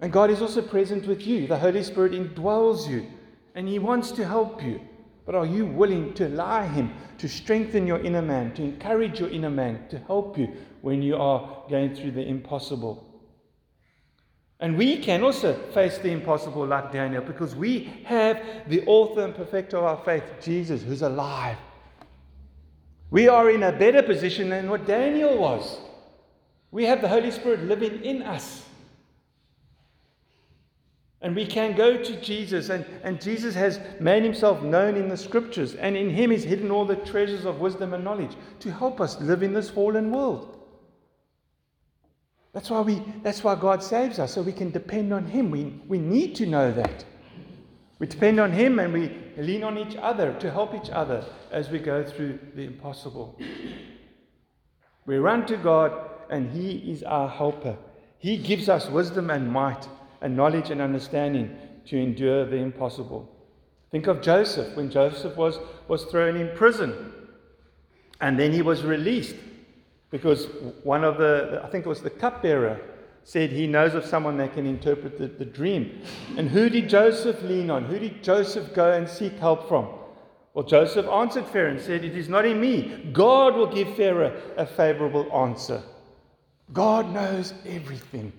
And 0.00 0.12
God 0.12 0.28
is 0.30 0.42
also 0.42 0.60
present 0.60 1.06
with 1.06 1.26
you. 1.26 1.46
The 1.46 1.58
Holy 1.58 1.82
Spirit 1.82 2.12
indwells 2.12 2.86
you 2.86 3.06
and 3.54 3.66
He 3.66 3.78
wants 3.78 4.10
to 4.12 4.26
help 4.26 4.62
you. 4.62 4.82
But 5.24 5.34
are 5.34 5.46
you 5.46 5.64
willing 5.64 6.12
to 6.14 6.26
allow 6.26 6.68
Him 6.68 6.92
to 7.16 7.26
strengthen 7.26 7.86
your 7.86 8.00
inner 8.00 8.20
man, 8.20 8.52
to 8.56 8.62
encourage 8.62 9.18
your 9.18 9.30
inner 9.30 9.48
man, 9.48 9.88
to 9.88 9.98
help 10.00 10.36
you 10.36 10.52
when 10.82 11.00
you 11.00 11.16
are 11.16 11.64
going 11.70 11.94
through 11.94 12.10
the 12.10 12.28
impossible? 12.28 13.11
And 14.62 14.78
we 14.78 14.96
can 14.96 15.24
also 15.24 15.54
face 15.74 15.98
the 15.98 16.12
impossible 16.12 16.64
like 16.64 16.92
Daniel 16.92 17.20
because 17.20 17.56
we 17.56 17.92
have 18.04 18.40
the 18.68 18.86
author 18.86 19.24
and 19.24 19.34
perfecter 19.34 19.76
of 19.76 19.84
our 19.84 20.04
faith, 20.04 20.22
Jesus, 20.40 20.82
who's 20.84 21.02
alive. 21.02 21.56
We 23.10 23.26
are 23.26 23.50
in 23.50 23.64
a 23.64 23.72
better 23.72 24.04
position 24.04 24.50
than 24.50 24.70
what 24.70 24.86
Daniel 24.86 25.36
was. 25.36 25.80
We 26.70 26.84
have 26.84 27.02
the 27.02 27.08
Holy 27.08 27.32
Spirit 27.32 27.64
living 27.64 28.04
in 28.04 28.22
us. 28.22 28.64
And 31.22 31.34
we 31.34 31.44
can 31.44 31.74
go 31.74 32.00
to 32.00 32.20
Jesus, 32.20 32.68
and, 32.68 32.86
and 33.02 33.20
Jesus 33.20 33.56
has 33.56 33.80
made 33.98 34.22
himself 34.22 34.62
known 34.62 34.94
in 34.94 35.08
the 35.08 35.16
scriptures, 35.16 35.74
and 35.74 35.96
in 35.96 36.08
him 36.08 36.30
is 36.30 36.44
hidden 36.44 36.70
all 36.70 36.84
the 36.84 36.96
treasures 36.96 37.46
of 37.46 37.58
wisdom 37.58 37.94
and 37.94 38.04
knowledge 38.04 38.36
to 38.60 38.70
help 38.70 39.00
us 39.00 39.20
live 39.20 39.42
in 39.42 39.52
this 39.52 39.70
fallen 39.70 40.12
world. 40.12 40.61
That's 42.52 42.68
why, 42.68 42.80
we, 42.82 43.02
that's 43.22 43.42
why 43.42 43.54
God 43.54 43.82
saves 43.82 44.18
us, 44.18 44.34
so 44.34 44.42
we 44.42 44.52
can 44.52 44.70
depend 44.70 45.12
on 45.12 45.26
him. 45.26 45.50
We, 45.50 45.80
we 45.88 45.98
need 45.98 46.34
to 46.36 46.46
know 46.46 46.70
that. 46.72 47.04
We 47.98 48.06
depend 48.06 48.40
on 48.40 48.52
him 48.52 48.78
and 48.78 48.92
we 48.92 49.16
lean 49.38 49.64
on 49.64 49.78
each 49.78 49.96
other 49.96 50.34
to 50.40 50.50
help 50.50 50.74
each 50.74 50.90
other 50.90 51.24
as 51.50 51.70
we 51.70 51.78
go 51.78 52.04
through 52.04 52.38
the 52.54 52.62
impossible. 52.62 53.38
We 55.06 55.16
run 55.16 55.46
to 55.46 55.56
God, 55.56 55.92
and 56.30 56.50
he 56.50 56.90
is 56.90 57.02
our 57.02 57.28
helper. 57.28 57.76
He 58.18 58.36
gives 58.36 58.68
us 58.68 58.88
wisdom 58.88 59.30
and 59.30 59.50
might 59.50 59.88
and 60.20 60.36
knowledge 60.36 60.70
and 60.70 60.80
understanding 60.80 61.56
to 61.86 61.98
endure 61.98 62.44
the 62.44 62.56
impossible. 62.56 63.28
Think 63.90 64.06
of 64.06 64.22
Joseph 64.22 64.76
when 64.76 64.90
Joseph 64.90 65.36
was, 65.36 65.58
was 65.88 66.04
thrown 66.04 66.36
in 66.36 66.56
prison 66.56 67.12
and 68.20 68.38
then 68.38 68.52
he 68.52 68.62
was 68.62 68.82
released 68.84 69.34
because 70.12 70.46
one 70.84 71.02
of 71.02 71.16
the, 71.16 71.60
I 71.64 71.68
think 71.68 71.86
it 71.86 71.88
was 71.88 72.02
the 72.02 72.10
cupbearer, 72.10 72.78
said 73.24 73.50
he 73.50 73.66
knows 73.66 73.94
of 73.94 74.04
someone 74.04 74.36
that 74.36 74.52
can 74.52 74.66
interpret 74.66 75.18
the, 75.18 75.26
the 75.26 75.44
dream. 75.44 76.02
And 76.36 76.48
who 76.48 76.68
did 76.68 76.88
Joseph 76.88 77.42
lean 77.42 77.70
on? 77.70 77.84
Who 77.84 77.98
did 77.98 78.22
Joseph 78.22 78.74
go 78.74 78.92
and 78.92 79.08
seek 79.08 79.32
help 79.38 79.68
from? 79.68 79.88
Well, 80.54 80.66
Joseph 80.66 81.06
answered 81.06 81.46
Pharaoh 81.46 81.70
and 81.70 81.80
said, 81.80 82.04
It 82.04 82.16
is 82.16 82.28
not 82.28 82.44
in 82.44 82.60
me. 82.60 83.10
God 83.12 83.54
will 83.54 83.72
give 83.72 83.96
Pharaoh 83.96 84.38
a 84.58 84.66
favorable 84.66 85.32
answer. 85.34 85.82
God 86.72 87.10
knows 87.12 87.54
everything. 87.64 88.32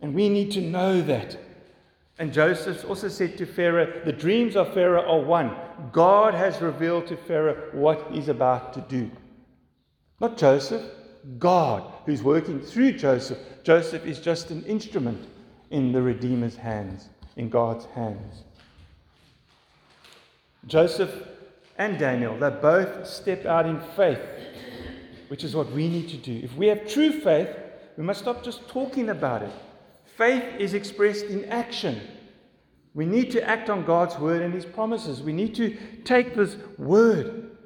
And 0.00 0.12
we 0.12 0.28
need 0.28 0.50
to 0.52 0.60
know 0.60 1.00
that. 1.02 1.36
And 2.18 2.32
Joseph 2.32 2.84
also 2.84 3.06
said 3.06 3.38
to 3.38 3.46
Pharaoh, 3.46 4.02
The 4.04 4.12
dreams 4.12 4.56
of 4.56 4.74
Pharaoh 4.74 5.08
are 5.08 5.24
one. 5.24 5.54
God 5.92 6.34
has 6.34 6.60
revealed 6.60 7.06
to 7.08 7.16
Pharaoh 7.16 7.68
what 7.72 8.10
he's 8.10 8.28
about 8.28 8.72
to 8.74 8.80
do. 8.80 9.08
Not 10.20 10.36
Joseph, 10.36 10.84
God 11.38 11.92
who's 12.06 12.22
working 12.22 12.60
through 12.60 12.92
Joseph. 12.92 13.38
Joseph 13.62 14.04
is 14.06 14.18
just 14.18 14.50
an 14.50 14.64
instrument 14.64 15.28
in 15.70 15.92
the 15.92 16.02
Redeemer's 16.02 16.56
hands, 16.56 17.08
in 17.36 17.48
God's 17.48 17.84
hands. 17.86 18.42
Joseph 20.66 21.28
and 21.76 21.98
Daniel, 21.98 22.36
they 22.36 22.50
both 22.50 23.06
step 23.06 23.46
out 23.46 23.66
in 23.66 23.80
faith, 23.94 24.20
which 25.28 25.44
is 25.44 25.54
what 25.54 25.70
we 25.72 25.88
need 25.88 26.08
to 26.08 26.16
do. 26.16 26.40
If 26.42 26.54
we 26.56 26.66
have 26.66 26.88
true 26.88 27.12
faith, 27.12 27.50
we 27.96 28.02
must 28.04 28.20
stop 28.20 28.42
just 28.42 28.68
talking 28.68 29.10
about 29.10 29.42
it. 29.42 29.52
Faith 30.16 30.44
is 30.58 30.74
expressed 30.74 31.26
in 31.26 31.44
action. 31.46 32.00
We 32.94 33.06
need 33.06 33.30
to 33.32 33.48
act 33.48 33.70
on 33.70 33.84
God's 33.84 34.18
word 34.18 34.42
and 34.42 34.52
his 34.52 34.64
promises. 34.64 35.22
We 35.22 35.32
need 35.32 35.54
to 35.56 35.76
take 36.04 36.34
this 36.34 36.56
word 36.76 37.56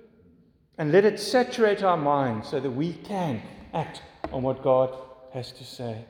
and 0.79 0.93
let 0.93 1.05
it 1.05 1.21
saturate 1.21 1.83
our 1.83 1.97
minds 1.97 2.49
so 2.49 2.61
that 2.61 2.71
we 2.71 2.95
can 2.95 3.43
act 3.75 4.03
on 4.33 4.43
what 4.43 4.63
God 4.63 4.95
has 5.33 5.53
to 5.53 5.65
say. 5.65 6.05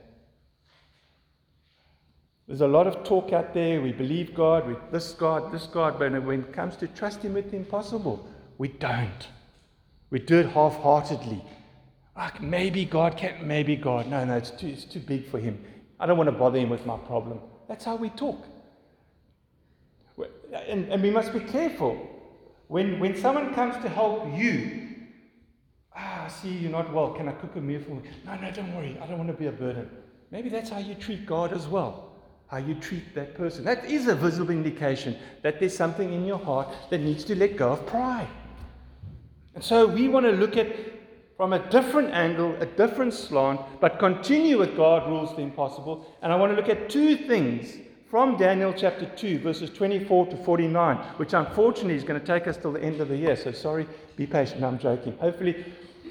There's 2.47 2.61
a 2.61 2.69
lot 2.69 2.87
of 2.87 3.05
talk 3.05 3.33
out 3.33 3.55
there. 3.55 3.81
We 3.81 3.93
believe 3.93 4.35
God, 4.35 4.67
we, 4.67 4.75
this 4.91 5.13
God, 5.13 5.53
this 5.53 5.67
God, 5.67 5.99
but 5.99 6.13
when 6.25 6.41
it 6.41 6.53
comes 6.53 6.77
to 6.77 6.89
trusting 6.89 7.33
with 7.33 7.51
the 7.51 7.57
impossible, 7.57 8.29
we 8.59 8.69
don't. 8.69 9.29
We 10.11 10.19
do 10.19 10.41
it 10.41 10.51
half 10.51 10.77
heartedly. 10.77 11.43
Like 12.17 12.43
maybe 12.43 12.85
God 12.85 13.17
can't. 13.17 13.45
maybe 13.45 13.77
God. 13.77 14.07
No, 14.09 14.25
no, 14.25 14.37
it's 14.37 14.51
too, 14.51 14.69
it's 14.69 14.85
too 14.85 15.01
big 15.01 15.31
for 15.31 15.39
him. 15.39 15.65
I 15.99 16.07
don't 16.07 16.19
want 16.19 16.29
to 16.29 16.37
bother 16.37 16.59
him 16.59 16.69
with 16.69 16.85
my 16.85 16.99
problem. 16.99 17.41
That's 17.69 17.85
how 17.85 17.97
we 17.97 18.11
talk. 18.11 18.45
And, 20.69 20.93
and 20.93 21.03
we 21.03 21.11
must 21.11 21.33
be 21.33 21.41
careful. 21.41 22.12
When, 22.73 22.99
when 23.01 23.15
someone 23.17 23.53
comes 23.55 23.75
to 23.83 23.89
help 23.89 24.27
you, 24.35 24.89
ah, 25.95 26.25
I 26.25 26.29
see 26.29 26.49
you're 26.49 26.71
not 26.71 26.91
well. 26.91 27.11
Can 27.13 27.29
I 27.29 27.33
cook 27.33 27.55
a 27.57 27.61
meal 27.61 27.83
for 27.83 27.91
you? 27.91 28.03
No, 28.25 28.35
no, 28.37 28.51
don't 28.51 28.75
worry. 28.75 28.99
I 29.03 29.07
don't 29.07 29.19
want 29.19 29.29
to 29.29 29.37
be 29.37 29.49
a 29.49 29.53
burden. 29.53 29.91
Maybe 30.31 30.49
that's 30.49 30.71
how 30.71 30.79
you 30.79 30.95
treat 30.95 31.27
God 31.27 31.53
as 31.53 31.67
well 31.67 32.09
how 32.53 32.59
you 32.59 32.75
treat 32.75 33.15
that 33.15 33.35
person. 33.35 33.65
That 33.65 33.87
is 33.87 34.09
a 34.09 34.15
visible 34.15 34.51
indication 34.51 35.17
that 35.41 35.59
there's 35.59 35.75
something 35.75 36.13
in 36.13 36.27
your 36.27 36.39
heart 36.39 36.69
that 36.91 37.01
needs 37.01 37.25
to 37.25 37.35
let 37.35 37.57
go 37.57 37.73
of 37.73 37.87
pride. 37.87 38.29
And 39.55 39.65
so 39.65 39.87
we 39.87 40.07
want 40.09 40.27
to 40.27 40.33
look 40.33 40.59
at 40.59 40.69
from 41.39 41.55
a 41.55 41.71
different 41.71 42.11
angle, 42.13 42.55
a 42.61 42.67
different 42.67 43.15
slant, 43.15 43.59
but 43.81 43.99
continue 43.99 44.59
with 44.59 44.77
God 44.77 45.09
rules 45.09 45.35
the 45.35 45.41
impossible. 45.41 46.07
And 46.21 46.31
I 46.31 46.37
want 46.37 46.53
to 46.53 46.57
look 46.57 46.69
at 46.69 46.91
two 46.91 47.17
things 47.17 47.75
from 48.13 48.37
Daniel 48.37 48.75
chapter 48.77 49.07
2, 49.07 49.39
verses 49.39 49.71
24 49.71 50.27
to 50.27 50.37
49, 50.37 50.99
which 51.17 51.33
unfortunately 51.33 51.95
is 51.95 52.05
going 52.05 52.21
to 52.21 52.27
take 52.27 52.47
us 52.47 52.59
till 52.59 52.71
the 52.71 52.83
end 52.83 53.01
of 53.01 53.09
the 53.09 53.17
year. 53.17 53.35
So 53.35 53.53
sorry, 53.53 53.87
be 54.17 54.27
patient. 54.27 54.63
I'm 54.63 54.79
joking. 54.79 55.17
Hopefully, 55.17 55.65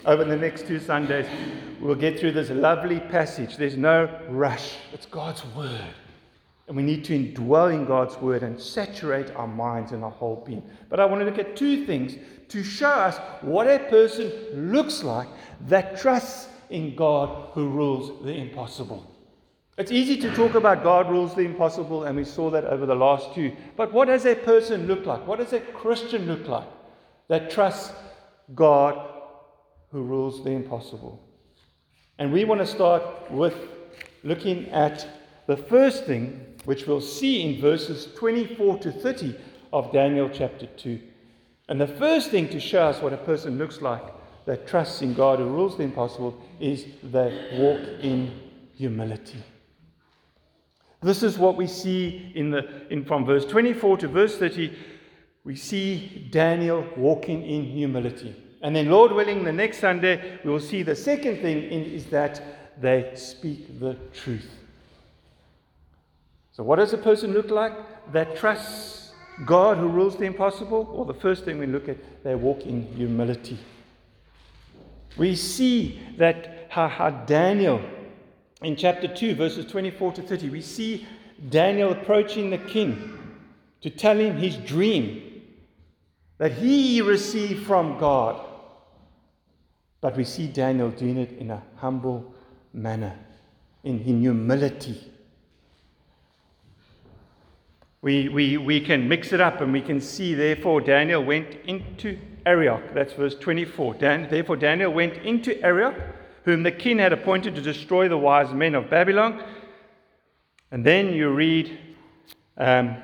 over 0.05 0.23
the 0.23 0.35
next 0.35 0.65
two 0.65 0.79
Sundays, 0.79 1.27
we'll 1.79 1.93
get 1.93 2.19
through 2.19 2.31
this 2.31 2.49
lovely 2.49 2.99
passage. 2.99 3.55
There's 3.55 3.77
no 3.77 4.09
rush, 4.29 4.77
it's 4.91 5.05
God's 5.05 5.45
word. 5.55 5.93
And 6.67 6.75
we 6.75 6.81
need 6.81 7.05
to 7.05 7.13
indwell 7.13 7.71
in 7.71 7.85
God's 7.85 8.17
word 8.17 8.41
and 8.41 8.59
saturate 8.59 9.29
our 9.35 9.45
minds 9.45 9.91
and 9.91 10.03
our 10.03 10.09
whole 10.09 10.43
being. 10.43 10.67
But 10.89 10.99
I 10.99 11.05
want 11.05 11.21
to 11.21 11.25
look 11.25 11.37
at 11.37 11.55
two 11.55 11.85
things 11.85 12.15
to 12.47 12.63
show 12.63 12.89
us 12.89 13.19
what 13.41 13.67
a 13.67 13.77
person 13.77 14.31
looks 14.71 15.03
like 15.03 15.27
that 15.67 15.99
trusts 15.99 16.47
in 16.71 16.95
God 16.95 17.51
who 17.53 17.69
rules 17.69 18.25
the 18.25 18.33
impossible. 18.33 19.10
It's 19.81 19.91
easy 19.91 20.15
to 20.17 20.35
talk 20.35 20.53
about 20.53 20.83
God 20.83 21.09
rules 21.09 21.33
the 21.33 21.41
impossible, 21.41 22.03
and 22.03 22.15
we 22.15 22.23
saw 22.23 22.51
that 22.51 22.65
over 22.65 22.85
the 22.85 22.93
last 22.93 23.33
two. 23.33 23.51
But 23.75 23.91
what 23.91 24.09
does 24.09 24.27
a 24.27 24.35
person 24.35 24.85
look 24.85 25.07
like? 25.07 25.25
What 25.25 25.39
does 25.39 25.53
a 25.53 25.59
Christian 25.59 26.27
look 26.27 26.47
like 26.47 26.67
that 27.29 27.49
trusts 27.49 27.91
God 28.53 29.09
who 29.89 30.03
rules 30.03 30.43
the 30.43 30.51
impossible? 30.51 31.19
And 32.19 32.31
we 32.31 32.45
want 32.45 32.61
to 32.61 32.67
start 32.67 33.31
with 33.31 33.55
looking 34.23 34.69
at 34.69 35.07
the 35.47 35.57
first 35.57 36.05
thing 36.05 36.45
which 36.65 36.85
we'll 36.85 37.01
see 37.01 37.41
in 37.41 37.59
verses 37.59 38.07
24 38.13 38.77
to 38.77 38.91
30 38.91 39.35
of 39.73 39.91
Daniel 39.91 40.29
chapter 40.31 40.67
2. 40.67 41.01
And 41.69 41.81
the 41.81 41.87
first 41.87 42.29
thing 42.29 42.49
to 42.49 42.59
show 42.59 42.83
us 42.83 43.01
what 43.01 43.13
a 43.13 43.17
person 43.17 43.57
looks 43.57 43.81
like 43.81 44.03
that 44.45 44.67
trusts 44.67 45.01
in 45.01 45.15
God 45.15 45.39
who 45.39 45.45
rules 45.45 45.75
the 45.75 45.83
impossible 45.83 46.39
is 46.59 46.85
they 47.01 47.49
walk 47.57 47.81
in 48.03 48.31
humility. 48.75 49.43
This 51.01 51.23
is 51.23 51.37
what 51.37 51.55
we 51.57 51.67
see 51.67 52.31
in 52.35 52.51
the, 52.51 52.87
in, 52.89 53.05
from 53.05 53.25
verse 53.25 53.45
24 53.45 53.97
to 53.97 54.07
verse 54.07 54.37
30. 54.37 54.71
We 55.43 55.55
see 55.55 56.27
Daniel 56.31 56.85
walking 56.95 57.43
in 57.43 57.63
humility. 57.63 58.35
And 58.61 58.75
then, 58.75 58.89
Lord 58.89 59.11
willing, 59.11 59.43
the 59.43 59.51
next 59.51 59.79
Sunday, 59.79 60.39
we 60.43 60.51
will 60.51 60.59
see 60.59 60.83
the 60.83 60.95
second 60.95 61.41
thing 61.41 61.63
in, 61.63 61.83
is 61.83 62.05
that 62.07 62.79
they 62.79 63.11
speak 63.15 63.79
the 63.79 63.95
truth. 64.13 64.49
So, 66.51 66.63
what 66.63 66.75
does 66.75 66.93
a 66.93 66.97
person 66.97 67.33
look 67.33 67.49
like 67.49 67.73
that 68.11 68.35
trusts 68.35 69.13
God 69.45 69.77
who 69.77 69.87
rules 69.87 70.17
the 70.17 70.25
impossible? 70.25 70.83
Well, 70.83 71.05
the 71.05 71.13
first 71.15 71.45
thing 71.45 71.57
we 71.57 71.65
look 71.65 71.89
at, 71.89 72.23
they 72.23 72.35
walk 72.35 72.61
in 72.67 72.83
humility. 72.93 73.57
We 75.17 75.35
see 75.35 75.99
that 76.17 76.67
how, 76.69 76.87
how 76.87 77.09
Daniel, 77.09 77.81
in 78.61 78.75
chapter 78.75 79.07
2, 79.07 79.35
verses 79.35 79.65
24 79.65 80.13
to 80.13 80.21
30, 80.21 80.49
we 80.49 80.61
see 80.61 81.07
Daniel 81.49 81.91
approaching 81.91 82.49
the 82.49 82.57
king 82.57 83.17
to 83.81 83.89
tell 83.89 84.17
him 84.17 84.37
his 84.37 84.57
dream 84.57 85.41
that 86.37 86.51
he 86.51 87.01
received 87.01 87.65
from 87.65 87.97
God. 87.97 88.39
But 89.99 90.15
we 90.17 90.23
see 90.23 90.47
Daniel 90.47 90.89
doing 90.89 91.17
it 91.17 91.37
in 91.37 91.51
a 91.51 91.61
humble 91.77 92.33
manner, 92.73 93.15
in, 93.83 93.99
humility. 93.99 95.11
We, 98.01 98.29
we, 98.29 98.57
we 98.57 98.79
can 98.79 99.07
mix 99.07 99.33
it 99.33 99.41
up 99.41 99.61
and 99.61 99.71
we 99.71 99.81
can 99.81 100.01
see, 100.01 100.33
therefore, 100.33 100.81
Daniel 100.81 101.23
went 101.23 101.55
into 101.65 102.17
Arioch. 102.45 102.93
That's 102.93 103.13
verse 103.13 103.35
24. 103.35 103.95
Dan, 103.95 104.27
therefore, 104.29 104.55
Daniel 104.55 104.91
went 104.91 105.17
into 105.17 105.63
Arioch, 105.63 105.95
whom 106.43 106.63
the 106.63 106.71
king 106.71 106.99
had 106.99 107.13
appointed 107.13 107.55
to 107.55 107.61
destroy 107.61 108.07
the 108.07 108.17
wise 108.17 108.53
men 108.53 108.75
of 108.75 108.89
Babylon. 108.89 109.43
And 110.71 110.85
then 110.85 111.13
you 111.13 111.29
read 111.29 111.77
um, 112.57 112.97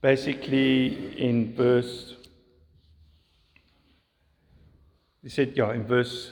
basically 0.00 1.18
in 1.18 1.54
verse, 1.54 2.16
he 5.22 5.28
said, 5.28 5.52
yeah, 5.56 5.72
in 5.72 5.84
verse 5.84 6.30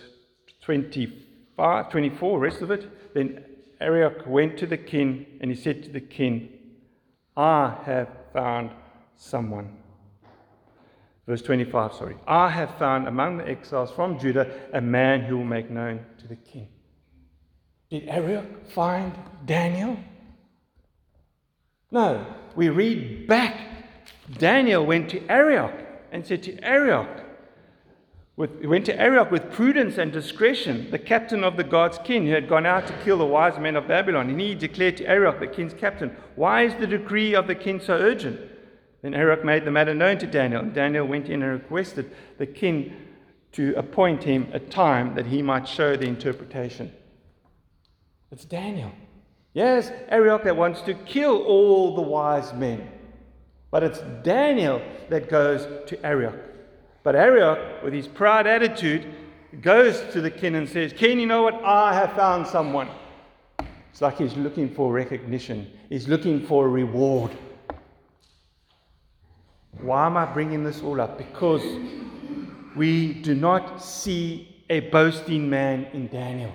25, 0.62 1.90
24, 1.90 2.38
rest 2.38 2.62
of 2.62 2.70
it. 2.70 3.14
Then 3.14 3.44
Arioch 3.80 4.26
went 4.26 4.58
to 4.58 4.66
the 4.66 4.76
king 4.76 5.26
and 5.40 5.50
he 5.50 5.56
said 5.56 5.82
to 5.84 5.90
the 5.90 6.00
king, 6.00 6.50
I 7.36 7.76
have 7.84 8.08
found 8.32 8.70
someone. 9.16 9.76
Verse 11.30 11.42
25, 11.42 11.94
sorry. 11.94 12.16
I 12.26 12.48
have 12.50 12.76
found 12.76 13.06
among 13.06 13.38
the 13.38 13.48
exiles 13.48 13.92
from 13.92 14.18
Judah 14.18 14.50
a 14.72 14.80
man 14.80 15.20
who 15.20 15.36
will 15.36 15.44
make 15.44 15.70
known 15.70 16.04
to 16.18 16.26
the 16.26 16.34
king. 16.34 16.66
Did 17.88 18.08
Arioch 18.08 18.68
find 18.70 19.14
Daniel? 19.46 19.96
No. 21.92 22.26
We 22.56 22.68
read 22.68 23.28
back. 23.28 23.56
Daniel 24.38 24.84
went 24.84 25.08
to 25.10 25.24
Arioch 25.28 25.72
and 26.10 26.26
said 26.26 26.42
to 26.42 26.58
Arioch, 26.64 27.22
with, 28.34 28.64
went 28.64 28.86
to 28.86 29.00
Arioch 29.00 29.30
with 29.30 29.52
prudence 29.52 29.98
and 29.98 30.10
discretion, 30.10 30.90
the 30.90 30.98
captain 30.98 31.44
of 31.44 31.56
the 31.56 31.62
God's 31.62 31.98
king, 31.98 32.26
who 32.26 32.32
had 32.32 32.48
gone 32.48 32.66
out 32.66 32.88
to 32.88 32.92
kill 33.04 33.18
the 33.18 33.24
wise 33.24 33.56
men 33.56 33.76
of 33.76 33.86
Babylon. 33.86 34.30
And 34.30 34.40
he 34.40 34.56
declared 34.56 34.96
to 34.96 35.04
Arioch, 35.04 35.38
the 35.38 35.46
king's 35.46 35.74
captain, 35.74 36.16
Why 36.34 36.62
is 36.62 36.74
the 36.74 36.88
decree 36.88 37.36
of 37.36 37.46
the 37.46 37.54
king 37.54 37.78
so 37.78 37.94
urgent? 37.94 38.49
Then 39.02 39.14
Arioch 39.14 39.44
made 39.44 39.64
the 39.64 39.70
matter 39.70 39.94
known 39.94 40.18
to 40.18 40.26
Daniel. 40.26 40.62
And 40.62 40.74
Daniel 40.74 41.06
went 41.06 41.28
in 41.28 41.42
and 41.42 41.52
requested 41.52 42.10
the 42.38 42.46
king 42.46 42.94
to 43.52 43.74
appoint 43.76 44.22
him 44.22 44.48
a 44.52 44.60
time 44.60 45.14
that 45.14 45.26
he 45.26 45.42
might 45.42 45.66
show 45.66 45.96
the 45.96 46.06
interpretation. 46.06 46.92
It's 48.30 48.44
Daniel. 48.44 48.92
Yes, 49.52 49.90
Arioch 50.08 50.44
that 50.44 50.56
wants 50.56 50.82
to 50.82 50.94
kill 50.94 51.42
all 51.42 51.96
the 51.96 52.02
wise 52.02 52.52
men. 52.52 52.88
But 53.70 53.82
it's 53.82 54.00
Daniel 54.22 54.80
that 55.08 55.28
goes 55.28 55.66
to 55.88 56.06
Arioch. 56.06 56.38
But 57.02 57.16
Arioch, 57.16 57.82
with 57.82 57.92
his 57.92 58.06
proud 58.06 58.46
attitude, 58.46 59.06
goes 59.62 60.00
to 60.12 60.20
the 60.20 60.30
king 60.30 60.54
and 60.54 60.68
says, 60.68 60.92
King, 60.92 61.18
you 61.18 61.26
know 61.26 61.42
what? 61.42 61.54
I 61.64 61.94
have 61.94 62.12
found 62.12 62.46
someone. 62.46 62.88
It's 63.90 64.00
like 64.00 64.18
he's 64.18 64.36
looking 64.36 64.72
for 64.72 64.92
recognition, 64.92 65.70
he's 65.88 66.06
looking 66.06 66.46
for 66.46 66.66
a 66.66 66.68
reward. 66.68 67.32
Why 69.78 70.06
am 70.06 70.16
I 70.16 70.26
bringing 70.26 70.64
this 70.64 70.82
all 70.82 71.00
up? 71.00 71.16
Because 71.16 71.62
we 72.76 73.14
do 73.14 73.34
not 73.34 73.82
see 73.82 74.64
a 74.68 74.80
boasting 74.80 75.48
man 75.48 75.86
in 75.92 76.08
Daniel, 76.08 76.52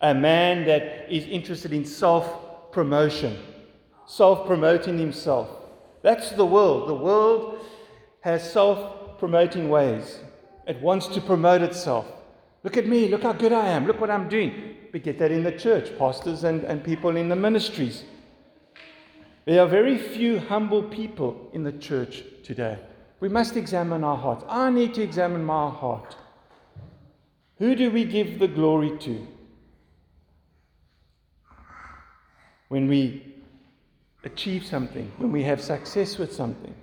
a 0.00 0.14
man 0.14 0.64
that 0.66 1.06
is 1.10 1.24
interested 1.26 1.72
in 1.72 1.84
self 1.84 2.72
promotion, 2.72 3.38
self 4.06 4.46
promoting 4.46 4.98
himself. 4.98 5.48
That's 6.02 6.30
the 6.30 6.46
world. 6.46 6.88
The 6.88 6.94
world 6.94 7.64
has 8.20 8.50
self 8.50 9.18
promoting 9.18 9.68
ways, 9.68 10.18
it 10.66 10.80
wants 10.80 11.06
to 11.08 11.20
promote 11.20 11.62
itself. 11.62 12.06
Look 12.64 12.76
at 12.76 12.86
me, 12.86 13.08
look 13.08 13.22
how 13.22 13.32
good 13.32 13.52
I 13.52 13.68
am, 13.68 13.86
look 13.86 14.00
what 14.00 14.10
I'm 14.10 14.28
doing. 14.28 14.76
We 14.92 14.98
get 14.98 15.18
that 15.20 15.30
in 15.30 15.44
the 15.44 15.52
church, 15.52 15.96
pastors 15.98 16.42
and, 16.44 16.64
and 16.64 16.82
people 16.82 17.16
in 17.16 17.28
the 17.28 17.36
ministries. 17.36 18.04
There 19.46 19.62
are 19.62 19.68
very 19.68 19.96
few 19.96 20.40
humble 20.40 20.82
people 20.82 21.50
in 21.52 21.62
the 21.62 21.70
church 21.70 22.24
today. 22.42 22.78
We 23.20 23.28
must 23.28 23.56
examine 23.56 24.02
our 24.02 24.16
hearts. 24.16 24.44
I 24.48 24.70
need 24.70 24.92
to 24.94 25.02
examine 25.02 25.44
my 25.44 25.70
heart. 25.70 26.16
Who 27.58 27.76
do 27.76 27.92
we 27.92 28.04
give 28.04 28.40
the 28.40 28.48
glory 28.48 28.98
to? 28.98 29.26
When 32.68 32.88
we 32.88 33.34
achieve 34.24 34.66
something, 34.66 35.12
when 35.18 35.30
we 35.30 35.44
have 35.44 35.62
success 35.62 36.18
with 36.18 36.34
something, 36.34 36.74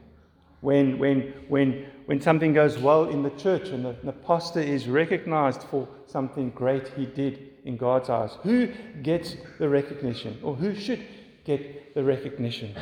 when, 0.62 0.98
when, 0.98 1.34
when, 1.50 1.86
when 2.05 2.22
something 2.22 2.53
goes 2.53 2.77
well 2.77 3.10
in 3.10 3.24
the 3.24 3.29
church 3.32 3.67
and 3.67 3.84
the, 3.84 3.98
the 4.03 4.13
pastor 4.13 4.62
is 4.62 4.88
recognized 4.88 5.63
for 5.63 5.86
something 6.08 6.50
great 6.51 6.88
he 6.96 7.05
did 7.05 7.50
in 7.65 7.75
God's 7.75 8.10
eyes, 8.10 8.38
who 8.41 8.70
gets 9.01 9.36
the 9.60 9.67
recognition 9.67 10.39
or 10.41 10.55
who 10.55 10.74
should 10.74 11.05
get 11.46 11.94
the 11.94 12.04
recognition. 12.04 12.76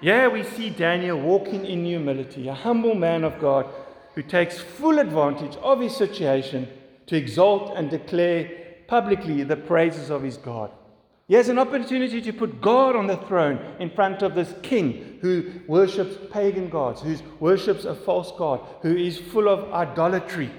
Yeah, 0.00 0.28
we 0.28 0.42
see 0.42 0.70
Daniel 0.70 1.20
walking 1.20 1.64
in 1.64 1.84
humility, 1.84 2.48
a 2.48 2.54
humble 2.54 2.94
man 2.94 3.24
of 3.24 3.40
God 3.40 3.66
who 4.14 4.22
takes 4.22 4.58
full 4.58 4.98
advantage 4.98 5.56
of 5.56 5.80
his 5.80 5.96
situation 5.96 6.68
to 7.06 7.16
exalt 7.16 7.76
and 7.76 7.90
declare 7.90 8.50
publicly 8.86 9.42
the 9.42 9.56
praises 9.56 10.10
of 10.10 10.22
his 10.22 10.36
God. 10.36 10.70
He 11.28 11.34
has 11.34 11.48
an 11.48 11.58
opportunity 11.58 12.20
to 12.20 12.32
put 12.32 12.60
God 12.60 12.96
on 12.96 13.06
the 13.06 13.16
throne 13.16 13.58
in 13.78 13.90
front 13.90 14.22
of 14.22 14.34
this 14.34 14.52
king 14.62 15.18
who 15.22 15.62
worships 15.66 16.16
pagan 16.30 16.68
gods, 16.68 17.00
who 17.00 17.16
worships 17.38 17.84
a 17.84 17.94
false 17.94 18.32
God, 18.36 18.60
who 18.82 18.94
is 18.96 19.18
full 19.18 19.48
of 19.48 19.72
idolatry. 19.72 20.50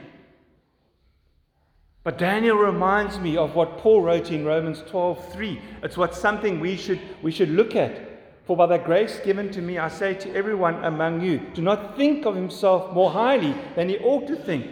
But 2.04 2.18
Daniel 2.18 2.58
reminds 2.58 3.18
me 3.20 3.38
of 3.38 3.56
what 3.56 3.78
Paul 3.78 4.02
wrote 4.02 4.30
in 4.30 4.46
Romans 4.46 4.82
12:3. 4.84 5.62
It's 5.82 5.98
what 5.98 6.14
something 6.14 6.60
we 6.60 6.76
should, 6.76 7.00
we 7.22 7.32
should 7.32 7.50
look 7.50 7.76
at. 7.76 8.14
For 8.46 8.58
by 8.58 8.66
the 8.66 8.78
grace 8.78 9.22
given 9.24 9.50
to 9.52 9.62
me, 9.62 9.78
I 9.78 9.88
say 9.88 10.14
to 10.16 10.36
everyone 10.36 10.84
among 10.84 11.22
you, 11.22 11.40
do 11.54 11.62
not 11.62 11.96
think 11.96 12.26
of 12.26 12.36
himself 12.36 12.94
more 12.94 13.12
highly 13.12 13.56
than 13.76 13.88
he 13.88 13.98
ought 14.00 14.28
to 14.28 14.36
think, 14.36 14.68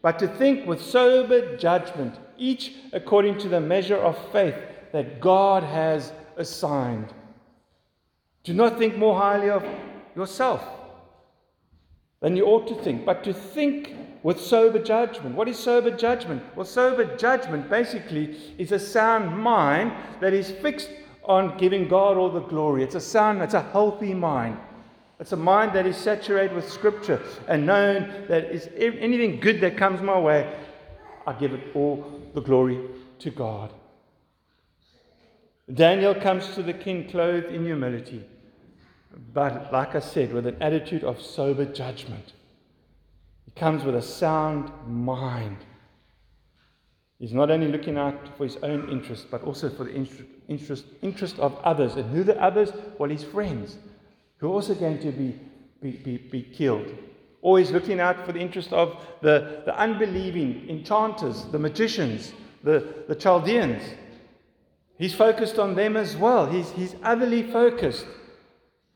but 0.00 0.18
to 0.20 0.26
think 0.26 0.66
with 0.66 0.80
sober 0.80 1.54
judgment, 1.58 2.14
each 2.38 2.72
according 2.94 3.36
to 3.38 3.48
the 3.48 3.60
measure 3.60 3.98
of 3.98 4.16
faith 4.32 4.56
that 4.92 5.20
God 5.20 5.64
has 5.64 6.12
assigned. 6.38 7.12
Do 8.42 8.54
not 8.54 8.78
think 8.78 8.96
more 8.96 9.20
highly 9.20 9.50
of 9.50 9.66
yourself 10.16 10.66
than 12.20 12.36
you 12.36 12.46
ought 12.46 12.66
to 12.68 12.74
think, 12.74 13.04
but 13.04 13.22
to 13.24 13.34
think 13.34 13.94
with 14.24 14.40
sober 14.40 14.78
judgment. 14.78 15.36
What 15.36 15.48
is 15.48 15.58
sober 15.58 15.90
judgment? 15.90 16.42
Well, 16.56 16.64
sober 16.64 17.14
judgment 17.16 17.68
basically 17.68 18.36
is 18.56 18.72
a 18.72 18.78
sound 18.78 19.38
mind 19.38 19.92
that 20.20 20.32
is 20.32 20.50
fixed 20.50 20.88
on 21.24 21.58
giving 21.58 21.86
God 21.88 22.16
all 22.16 22.30
the 22.30 22.40
glory. 22.40 22.82
It's 22.82 22.94
a 22.94 23.00
sound, 23.00 23.42
it's 23.42 23.52
a 23.52 23.60
healthy 23.60 24.14
mind. 24.14 24.56
It's 25.20 25.32
a 25.32 25.36
mind 25.36 25.74
that 25.74 25.86
is 25.86 25.98
saturated 25.98 26.54
with 26.56 26.68
Scripture 26.68 27.22
and 27.48 27.66
known 27.66 28.24
that 28.28 28.44
is 28.46 28.70
anything 28.78 29.40
good 29.40 29.60
that 29.60 29.76
comes 29.76 30.00
my 30.00 30.18
way, 30.18 30.58
I 31.26 31.34
give 31.34 31.52
it 31.52 31.60
all 31.74 32.22
the 32.34 32.40
glory 32.40 32.80
to 33.18 33.30
God. 33.30 33.74
Daniel 35.72 36.14
comes 36.14 36.54
to 36.54 36.62
the 36.62 36.72
king 36.72 37.10
clothed 37.10 37.52
in 37.52 37.64
humility, 37.64 38.24
but 39.34 39.70
like 39.70 39.94
I 39.94 40.00
said, 40.00 40.32
with 40.32 40.46
an 40.46 40.56
attitude 40.62 41.04
of 41.04 41.20
sober 41.20 41.66
judgment 41.66 42.32
comes 43.56 43.84
with 43.84 43.94
a 43.94 44.02
sound 44.02 44.70
mind. 44.86 45.58
He's 47.18 47.32
not 47.32 47.50
only 47.50 47.68
looking 47.68 47.96
out 47.96 48.36
for 48.36 48.44
his 48.44 48.56
own 48.56 48.90
interest, 48.90 49.28
but 49.30 49.42
also 49.44 49.70
for 49.70 49.84
the 49.84 49.94
interest, 49.94 50.84
interest, 51.00 51.38
of 51.38 51.56
others. 51.58 51.94
And 51.94 52.10
who 52.10 52.24
the 52.24 52.40
others? 52.42 52.72
Well, 52.98 53.08
his 53.08 53.24
friends, 53.24 53.78
who 54.38 54.48
are 54.48 54.52
also 54.52 54.74
going 54.74 54.98
to 54.98 55.12
be, 55.12 55.38
be, 55.80 55.92
be, 55.92 56.16
be 56.18 56.42
killed. 56.42 56.92
Always 57.40 57.70
looking 57.70 58.00
out 58.00 58.26
for 58.26 58.32
the 58.32 58.40
interest 58.40 58.72
of 58.72 59.00
the, 59.20 59.62
the 59.64 59.78
unbelieving 59.78 60.68
enchanters, 60.68 61.44
the 61.44 61.58
magicians, 61.58 62.32
the, 62.62 63.04
the 63.06 63.14
Chaldeans. 63.14 63.82
He's 64.98 65.14
focused 65.14 65.58
on 65.58 65.74
them 65.74 65.96
as 65.96 66.16
well. 66.16 66.46
He's, 66.46 66.70
he's 66.72 66.96
otherly 67.02 67.42
focused. 67.42 68.06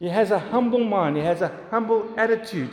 He 0.01 0.09
has 0.09 0.31
a 0.31 0.39
humble 0.39 0.85
mind, 0.85 1.17
he 1.17 1.23
has 1.23 1.43
a 1.43 1.53
humble 1.71 2.13
attitude. 2.17 2.71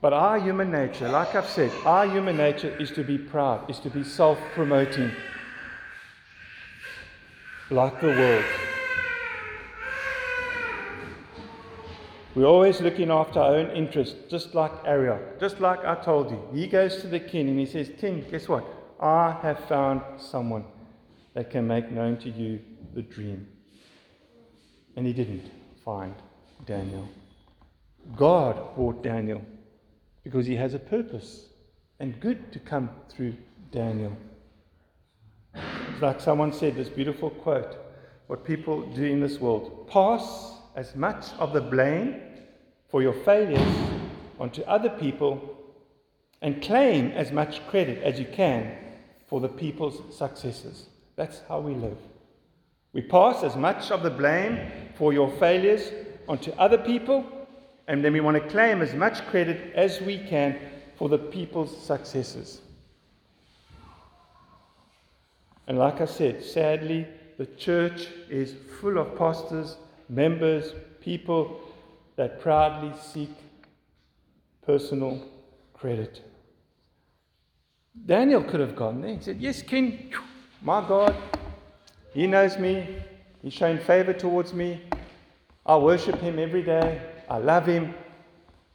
But 0.00 0.12
our 0.12 0.38
human 0.38 0.70
nature, 0.70 1.08
like 1.08 1.34
I've 1.34 1.48
said, 1.48 1.72
our 1.84 2.06
human 2.06 2.36
nature 2.36 2.74
is 2.78 2.92
to 2.92 3.02
be 3.02 3.18
proud, 3.18 3.68
is 3.68 3.80
to 3.80 3.90
be 3.90 4.04
self 4.04 4.38
promoting, 4.54 5.10
like 7.70 8.00
the 8.00 8.08
world. 8.08 8.44
We're 12.36 12.46
always 12.46 12.80
looking 12.80 13.10
after 13.10 13.40
our 13.40 13.56
own 13.56 13.70
interests, 13.72 14.14
just 14.30 14.54
like 14.54 14.70
Arioch, 14.84 15.40
just 15.40 15.58
like 15.58 15.84
I 15.84 15.96
told 15.96 16.30
you. 16.30 16.40
He 16.52 16.68
goes 16.68 17.00
to 17.00 17.08
the 17.08 17.18
king 17.18 17.48
and 17.48 17.58
he 17.58 17.66
says, 17.66 17.90
King, 17.98 18.24
guess 18.30 18.48
what? 18.48 18.64
I 19.00 19.36
have 19.42 19.58
found 19.64 20.02
someone 20.18 20.64
that 21.34 21.50
can 21.50 21.66
make 21.66 21.90
known 21.90 22.16
to 22.18 22.30
you 22.30 22.60
the 22.94 23.02
dream. 23.02 23.48
And 24.94 25.04
he 25.04 25.12
didn't 25.12 25.50
find 25.84 26.14
Daniel. 26.64 27.08
God 28.14 28.76
brought 28.76 29.02
Daniel 29.02 29.42
because 30.28 30.44
he 30.44 30.56
has 30.56 30.74
a 30.74 30.78
purpose 30.78 31.46
and 32.00 32.20
good 32.20 32.52
to 32.52 32.58
come 32.58 32.90
through 33.08 33.34
Daniel. 33.72 34.14
It's 35.54 36.02
like 36.02 36.20
someone 36.20 36.52
said, 36.52 36.76
this 36.76 36.90
beautiful 36.90 37.30
quote 37.30 37.78
what 38.26 38.44
people 38.44 38.82
do 38.92 39.04
in 39.04 39.20
this 39.20 39.40
world 39.40 39.88
pass 39.88 40.52
as 40.76 40.94
much 40.94 41.32
of 41.38 41.54
the 41.54 41.62
blame 41.62 42.20
for 42.90 43.00
your 43.00 43.14
failures 43.14 43.74
onto 44.38 44.60
other 44.64 44.90
people 44.90 45.40
and 46.42 46.60
claim 46.60 47.10
as 47.12 47.32
much 47.32 47.66
credit 47.68 48.02
as 48.02 48.18
you 48.18 48.26
can 48.26 48.76
for 49.28 49.40
the 49.40 49.48
people's 49.48 50.14
successes. 50.14 50.88
That's 51.16 51.40
how 51.48 51.60
we 51.60 51.72
live. 51.72 51.96
We 52.92 53.00
pass 53.00 53.42
as 53.42 53.56
much 53.56 53.90
of 53.90 54.02
the 54.02 54.10
blame 54.10 54.70
for 54.94 55.14
your 55.14 55.30
failures 55.38 55.90
onto 56.28 56.50
other 56.52 56.76
people 56.76 57.24
and 57.88 58.04
then 58.04 58.12
we 58.12 58.20
want 58.20 58.40
to 58.40 58.48
claim 58.50 58.82
as 58.82 58.94
much 58.94 59.26
credit 59.28 59.74
as 59.74 60.00
we 60.02 60.18
can 60.18 60.58
for 60.96 61.08
the 61.08 61.18
people's 61.18 61.74
successes. 61.84 62.60
And 65.66 65.78
like 65.78 66.00
I 66.02 66.04
said, 66.04 66.44
sadly, 66.44 67.06
the 67.38 67.46
church 67.46 68.08
is 68.28 68.54
full 68.80 68.98
of 68.98 69.16
pastors, 69.16 69.76
members, 70.08 70.74
people 71.00 71.60
that 72.16 72.40
proudly 72.40 72.92
seek 73.00 73.30
personal 74.66 75.22
credit. 75.72 76.22
Daniel 78.04 78.42
could 78.44 78.60
have 78.60 78.76
gone 78.76 79.00
there. 79.00 79.14
He 79.14 79.22
said, 79.22 79.40
Yes, 79.40 79.62
King, 79.62 80.12
my 80.60 80.86
God, 80.86 81.16
He 82.12 82.26
knows 82.26 82.58
me. 82.58 82.96
He's 83.42 83.54
shown 83.54 83.78
favor 83.78 84.12
towards 84.12 84.52
me. 84.52 84.82
I 85.64 85.76
worship 85.76 86.20
Him 86.20 86.38
every 86.38 86.62
day. 86.62 87.00
I 87.28 87.38
love 87.38 87.66
him, 87.66 87.94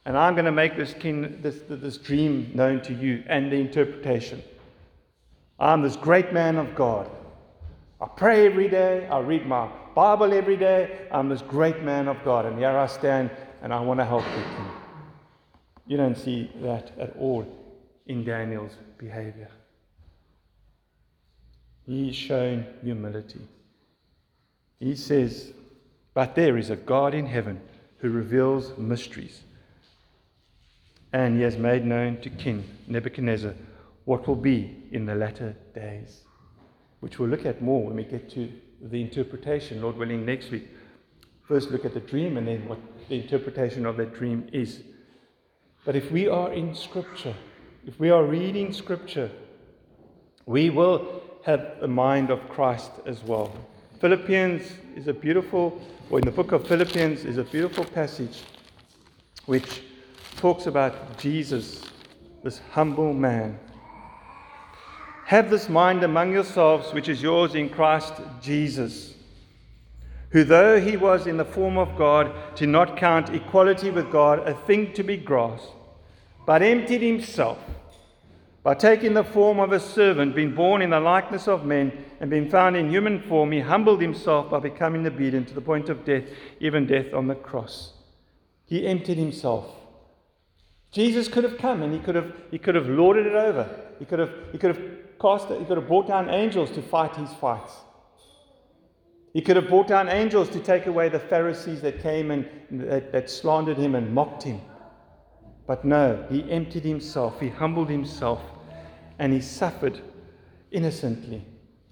and 0.04 0.16
I'm 0.16 0.34
going 0.34 0.44
to 0.44 0.52
make 0.52 0.76
this, 0.76 0.94
king, 0.94 1.40
this, 1.42 1.60
this 1.68 1.96
dream 1.96 2.50
known 2.54 2.80
to 2.82 2.94
you 2.94 3.24
and 3.26 3.50
the 3.50 3.56
interpretation. 3.56 4.42
I'm 5.58 5.82
this 5.82 5.96
great 5.96 6.32
man 6.32 6.56
of 6.56 6.74
God. 6.74 7.10
I 8.00 8.06
pray 8.06 8.46
every 8.46 8.68
day. 8.68 9.06
I 9.08 9.20
read 9.20 9.46
my 9.46 9.68
Bible 9.94 10.32
every 10.32 10.56
day. 10.56 11.06
I'm 11.10 11.28
this 11.28 11.42
great 11.42 11.82
man 11.82 12.08
of 12.08 12.22
God. 12.24 12.44
And 12.46 12.58
here 12.58 12.76
I 12.76 12.86
stand 12.86 13.30
and 13.62 13.72
I 13.72 13.80
want 13.80 14.00
to 14.00 14.04
help 14.04 14.24
you, 14.24 14.42
King. 14.42 14.70
You 15.86 15.96
don't 15.96 16.18
see 16.18 16.50
that 16.56 16.92
at 16.98 17.16
all 17.16 17.46
in 18.06 18.24
Daniel's 18.24 18.76
behavior. 18.98 19.50
He's 21.86 22.16
shown 22.16 22.66
humility. 22.82 23.40
He 24.80 24.96
says, 24.96 25.52
But 26.14 26.34
there 26.34 26.56
is 26.56 26.70
a 26.70 26.76
God 26.76 27.14
in 27.14 27.26
heaven 27.26 27.60
who 28.04 28.10
reveals 28.10 28.76
mysteries. 28.76 29.40
And 31.14 31.38
he 31.38 31.42
has 31.42 31.56
made 31.56 31.86
known 31.86 32.20
to 32.20 32.28
King 32.28 32.62
Nebuchadnezzar 32.86 33.54
what 34.04 34.28
will 34.28 34.36
be 34.36 34.76
in 34.92 35.06
the 35.06 35.14
latter 35.14 35.56
days, 35.74 36.20
which 37.00 37.18
we'll 37.18 37.30
look 37.30 37.46
at 37.46 37.62
more 37.62 37.86
when 37.86 37.96
we 37.96 38.04
get 38.04 38.28
to 38.32 38.52
the 38.82 39.00
interpretation, 39.00 39.80
Lord 39.80 39.96
willing, 39.96 40.26
next 40.26 40.50
week. 40.50 40.68
First, 41.48 41.70
look 41.70 41.86
at 41.86 41.94
the 41.94 42.00
dream 42.00 42.36
and 42.36 42.46
then 42.46 42.68
what 42.68 42.78
the 43.08 43.22
interpretation 43.22 43.86
of 43.86 43.96
that 43.96 44.14
dream 44.14 44.50
is. 44.52 44.82
But 45.86 45.96
if 45.96 46.10
we 46.10 46.28
are 46.28 46.52
in 46.52 46.74
Scripture, 46.74 47.34
if 47.86 47.98
we 47.98 48.10
are 48.10 48.22
reading 48.22 48.74
Scripture, 48.74 49.30
we 50.44 50.68
will 50.68 51.22
have 51.46 51.80
the 51.80 51.88
mind 51.88 52.28
of 52.28 52.50
Christ 52.50 52.90
as 53.06 53.22
well. 53.22 53.50
Philippians 54.04 54.70
is 54.96 55.08
a 55.08 55.14
beautiful, 55.14 55.80
or 56.10 56.18
in 56.18 56.26
the 56.26 56.30
book 56.30 56.52
of 56.52 56.68
Philippians 56.68 57.24
is 57.24 57.38
a 57.38 57.42
beautiful 57.42 57.86
passage 57.86 58.42
which 59.46 59.80
talks 60.36 60.66
about 60.66 61.16
Jesus, 61.16 61.82
this 62.42 62.60
humble 62.72 63.14
man. 63.14 63.58
Have 65.24 65.48
this 65.48 65.70
mind 65.70 66.02
among 66.02 66.32
yourselves, 66.32 66.92
which 66.92 67.08
is 67.08 67.22
yours 67.22 67.54
in 67.54 67.70
Christ 67.70 68.12
Jesus, 68.42 69.14
who, 70.32 70.44
though 70.44 70.78
he 70.78 70.98
was 70.98 71.26
in 71.26 71.38
the 71.38 71.44
form 71.46 71.78
of 71.78 71.96
God, 71.96 72.30
did 72.56 72.68
not 72.68 72.98
count 72.98 73.30
equality 73.30 73.90
with 73.90 74.12
God 74.12 74.46
a 74.46 74.52
thing 74.52 74.92
to 74.92 75.02
be 75.02 75.16
grasped, 75.16 75.72
but 76.44 76.60
emptied 76.60 77.00
himself 77.00 77.58
by 78.64 78.74
taking 78.74 79.12
the 79.12 79.22
form 79.22 79.60
of 79.60 79.72
a 79.72 79.78
servant, 79.78 80.34
being 80.34 80.54
born 80.54 80.80
in 80.80 80.90
the 80.90 80.98
likeness 80.98 81.46
of 81.46 81.66
men, 81.66 81.92
and 82.18 82.30
being 82.30 82.50
found 82.50 82.76
in 82.76 82.88
human 82.88 83.20
form, 83.20 83.52
he 83.52 83.60
humbled 83.60 84.00
himself 84.00 84.50
by 84.50 84.58
becoming 84.58 85.06
obedient 85.06 85.46
to 85.48 85.54
the 85.54 85.60
point 85.60 85.90
of 85.90 86.04
death, 86.06 86.24
even 86.60 86.86
death 86.86 87.12
on 87.12 87.26
the 87.26 87.34
cross. 87.34 87.92
He 88.64 88.86
emptied 88.86 89.18
himself. 89.18 89.66
Jesus 90.90 91.28
could 91.28 91.44
have 91.44 91.58
come 91.58 91.82
and 91.82 91.92
he 91.92 91.98
could 91.98 92.14
have, 92.14 92.32
he 92.50 92.58
could 92.58 92.74
have 92.74 92.88
lorded 92.88 93.26
it 93.26 93.34
over. 93.34 93.68
He 93.98 94.06
could 94.06 94.18
have, 94.18 94.32
he 94.50 94.58
could 94.58 94.74
have 94.76 94.84
cast 95.20 95.48
he 95.48 95.64
could 95.66 95.76
have 95.76 95.86
brought 95.86 96.06
down 96.06 96.30
angels 96.30 96.70
to 96.70 96.80
fight 96.80 97.14
his 97.16 97.32
fights. 97.34 97.74
He 99.34 99.42
could 99.42 99.56
have 99.56 99.68
brought 99.68 99.88
down 99.88 100.08
angels 100.08 100.48
to 100.50 100.60
take 100.60 100.86
away 100.86 101.10
the 101.10 101.18
Pharisees 101.18 101.82
that 101.82 102.00
came 102.00 102.30
and 102.30 102.48
that, 102.70 103.12
that 103.12 103.28
slandered 103.28 103.76
him 103.76 103.94
and 103.94 104.14
mocked 104.14 104.44
him. 104.44 104.60
But 105.66 105.84
no, 105.84 106.24
he 106.30 106.50
emptied 106.50 106.84
himself, 106.84 107.40
he 107.40 107.48
humbled 107.48 107.90
himself, 107.90 108.40
and 109.18 109.32
he 109.32 109.40
suffered 109.40 110.00
innocently, 110.70 111.44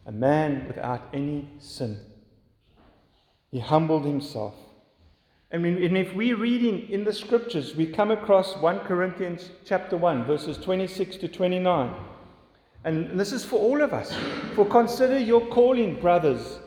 a 0.07 0.13
man 0.13 0.67
without 0.67 1.09
any 1.13 1.49
sin. 1.59 1.99
He 3.51 3.61
humbled 3.61 4.05
himself. 4.05 4.55
And 5.51 5.67
if 5.67 6.15
we're 6.15 6.37
reading 6.37 6.89
in 6.89 7.05
the 7.05 7.13
scriptures, 7.13 7.77
we 7.77 7.87
come 7.87 8.11
across 8.11 8.57
1 8.57 8.81
Corinthians 8.81 9.51
chapter 9.67 9.99
1, 9.99 10.25
verses 10.25 10.57
26 10.57 11.17
to 11.19 11.29
29. 11.29 11.95
And 12.85 13.21
this 13.21 13.33
is 13.33 13.45
for 13.45 13.61
all 13.61 13.83
of 13.83 13.93
us. 13.93 14.15
For 14.55 14.65
consider 14.65 15.19
your 15.19 15.47
calling, 15.49 16.01
brothers 16.01 16.59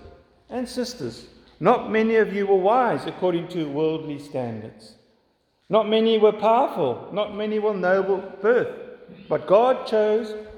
and 0.51 0.69
sisters. 0.69 1.25
Not 1.59 1.91
many 1.91 2.17
of 2.17 2.33
you 2.33 2.45
were 2.45 2.55
wise 2.55 3.07
according 3.07 3.47
to 3.49 3.67
worldly 3.67 4.19
standards. 4.19 4.93
Not 5.67 5.89
many 5.89 6.19
were 6.19 6.31
powerful. 6.31 7.09
Not 7.11 7.35
many 7.35 7.57
were 7.57 7.73
noble 7.73 8.17
birth. 8.41 8.69
But 9.27 9.47
God 9.47 9.87
chose 9.87 10.33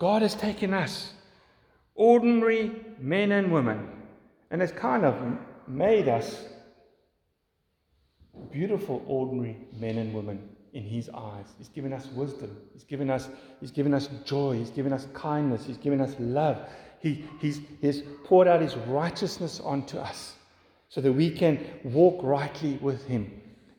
God 0.00 0.22
has 0.22 0.34
taken 0.34 0.72
us, 0.72 1.12
ordinary 1.94 2.72
men 2.98 3.32
and 3.32 3.52
women, 3.52 3.86
and 4.50 4.62
has 4.62 4.72
kind 4.72 5.04
of 5.04 5.14
made 5.68 6.08
us 6.08 6.46
beautiful, 8.50 9.04
ordinary 9.06 9.58
men 9.78 9.98
and 9.98 10.14
women 10.14 10.40
in 10.72 10.84
His 10.84 11.10
eyes. 11.10 11.44
He's 11.58 11.68
given 11.68 11.92
us 11.92 12.06
wisdom. 12.14 12.56
He's 12.72 12.84
given 12.84 13.10
us, 13.10 13.28
he's 13.60 13.70
given 13.70 13.92
us 13.92 14.08
joy. 14.24 14.56
He's 14.56 14.70
given 14.70 14.94
us 14.94 15.06
kindness. 15.12 15.66
He's 15.66 15.76
given 15.76 16.00
us 16.00 16.14
love. 16.18 16.66
He, 17.00 17.26
he's, 17.38 17.60
he's 17.82 18.02
poured 18.24 18.48
out 18.48 18.62
His 18.62 18.76
righteousness 18.76 19.60
onto 19.60 19.98
us 19.98 20.34
so 20.88 21.02
that 21.02 21.12
we 21.12 21.30
can 21.30 21.62
walk 21.84 22.22
rightly 22.22 22.78
with 22.78 23.06
Him 23.06 23.30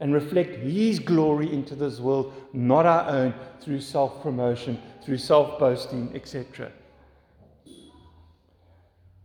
and 0.02 0.14
reflect 0.14 0.58
His 0.58 1.00
glory 1.00 1.54
into 1.54 1.76
this 1.76 2.00
world, 2.00 2.34
not 2.52 2.86
our 2.86 3.08
own, 3.08 3.34
through 3.62 3.80
self 3.80 4.22
promotion, 4.22 4.82
through 5.06 5.20
self 5.20 5.58
boasting, 5.58 6.12
etc. 6.14 6.72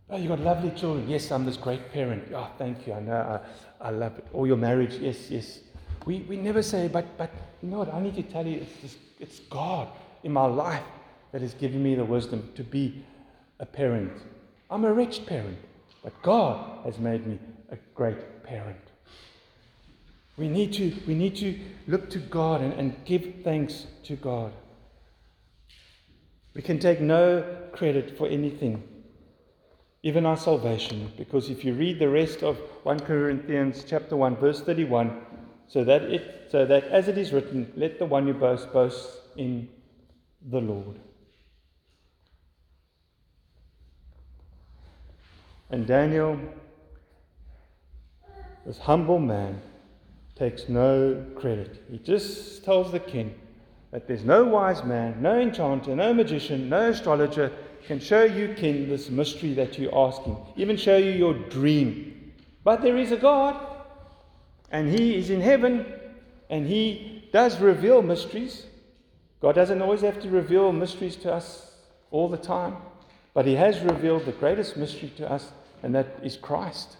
Oh, 0.09 0.15
you've 0.15 0.29
got 0.29 0.39
lovely 0.39 0.71
children. 0.71 1.09
Yes, 1.09 1.31
I'm 1.31 1.45
this 1.45 1.57
great 1.57 1.91
parent. 1.91 2.31
Oh, 2.33 2.49
thank 2.57 2.87
you. 2.87 2.93
I 2.93 3.01
know. 3.01 3.41
I, 3.81 3.87
I 3.87 3.89
love 3.89 4.17
it. 4.17 4.25
Or 4.31 4.47
your 4.47 4.55
marriage. 4.55 4.93
Yes, 4.95 5.29
yes. 5.29 5.59
We, 6.05 6.19
we 6.21 6.37
never 6.37 6.61
say, 6.61 6.87
but, 6.87 7.17
but 7.17 7.29
you 7.61 7.69
know 7.69 7.79
what? 7.79 7.93
I 7.93 7.99
need 7.99 8.15
to 8.15 8.23
tell 8.23 8.47
you, 8.47 8.61
it's, 8.61 8.81
just, 8.81 8.97
it's 9.19 9.39
God 9.39 9.89
in 10.23 10.31
my 10.31 10.45
life 10.45 10.83
that 11.33 11.41
has 11.41 11.53
given 11.55 11.83
me 11.83 11.95
the 11.95 12.05
wisdom 12.05 12.49
to 12.55 12.63
be 12.63 13.03
a 13.59 13.65
parent. 13.65 14.13
I'm 14.69 14.85
a 14.85 14.93
wretched 14.93 15.25
parent, 15.25 15.57
but 16.03 16.13
God 16.21 16.85
has 16.85 16.99
made 16.99 17.27
me 17.27 17.37
a 17.69 17.75
great 17.93 18.43
parent. 18.43 18.86
We 20.37 20.47
need 20.47 20.73
to, 20.73 20.95
we 21.07 21.15
need 21.15 21.35
to 21.37 21.59
look 21.87 22.09
to 22.11 22.19
God 22.19 22.61
and, 22.61 22.73
and 22.73 22.95
give 23.05 23.41
thanks 23.43 23.87
to 24.03 24.15
God. 24.15 24.53
We 26.53 26.61
can 26.61 26.79
take 26.79 27.01
no 27.01 27.43
credit 27.73 28.17
for 28.17 28.27
anything, 28.27 28.83
even 30.03 30.25
our 30.25 30.37
salvation, 30.37 31.11
because 31.17 31.49
if 31.49 31.65
you 31.65 31.73
read 31.73 31.99
the 31.99 32.09
rest 32.09 32.43
of 32.43 32.57
1 32.83 33.01
Corinthians 33.01 33.83
chapter 33.87 34.15
1, 34.15 34.37
verse 34.37 34.61
31, 34.61 35.21
so 35.67 35.83
that 35.83 36.03
it 36.03 36.47
so 36.49 36.65
that 36.65 36.85
as 36.85 37.07
it 37.07 37.17
is 37.17 37.33
written, 37.33 37.71
let 37.75 37.99
the 37.99 38.05
one 38.05 38.25
who 38.25 38.33
boasts 38.33 38.65
boast 38.67 39.09
in 39.35 39.67
the 40.49 40.61
Lord. 40.61 40.99
And 45.69 45.85
Daniel, 45.85 46.39
this 48.65 48.79
humble 48.79 49.19
man, 49.19 49.61
takes 50.37 50.69
no 50.69 51.25
credit. 51.35 51.83
He 51.89 51.97
just 51.97 52.63
tells 52.63 52.91
the 52.91 52.99
king, 52.99 53.33
that 53.91 54.07
there's 54.07 54.23
no 54.23 54.43
wise 54.43 54.83
man, 54.83 55.21
no 55.21 55.39
enchanter, 55.39 55.95
no 55.95 56.13
magician, 56.13 56.69
no 56.69 56.89
astrologer 56.89 57.51
can 57.85 57.99
show 57.99 58.23
you, 58.23 58.53
king, 58.53 58.89
this 58.89 59.09
mystery 59.09 59.53
that 59.53 59.79
you're 59.79 59.97
asking, 59.97 60.37
even 60.57 60.75
show 60.75 60.97
you 60.97 61.11
your 61.11 61.33
dream. 61.33 62.33
But 62.63 62.81
there 62.81 62.97
is 62.97 63.11
a 63.11 63.17
God, 63.17 63.65
and 64.71 64.89
He 64.89 65.15
is 65.15 65.29
in 65.29 65.39
heaven, 65.39 65.85
and 66.49 66.67
He 66.67 67.29
does 67.31 67.59
reveal 67.61 68.01
mysteries. 68.01 68.65
God 69.41 69.55
doesn't 69.55 69.81
always 69.81 70.01
have 70.01 70.21
to 70.21 70.29
reveal 70.29 70.73
mysteries 70.73 71.15
to 71.17 71.31
us 71.31 71.75
all 72.11 72.27
the 72.27 72.37
time, 72.37 72.75
but 73.33 73.45
He 73.45 73.55
has 73.55 73.79
revealed 73.79 74.25
the 74.25 74.33
greatest 74.33 74.75
mystery 74.75 75.11
to 75.17 75.31
us, 75.31 75.51
and 75.81 75.95
that 75.95 76.19
is 76.21 76.35
Christ. 76.35 76.97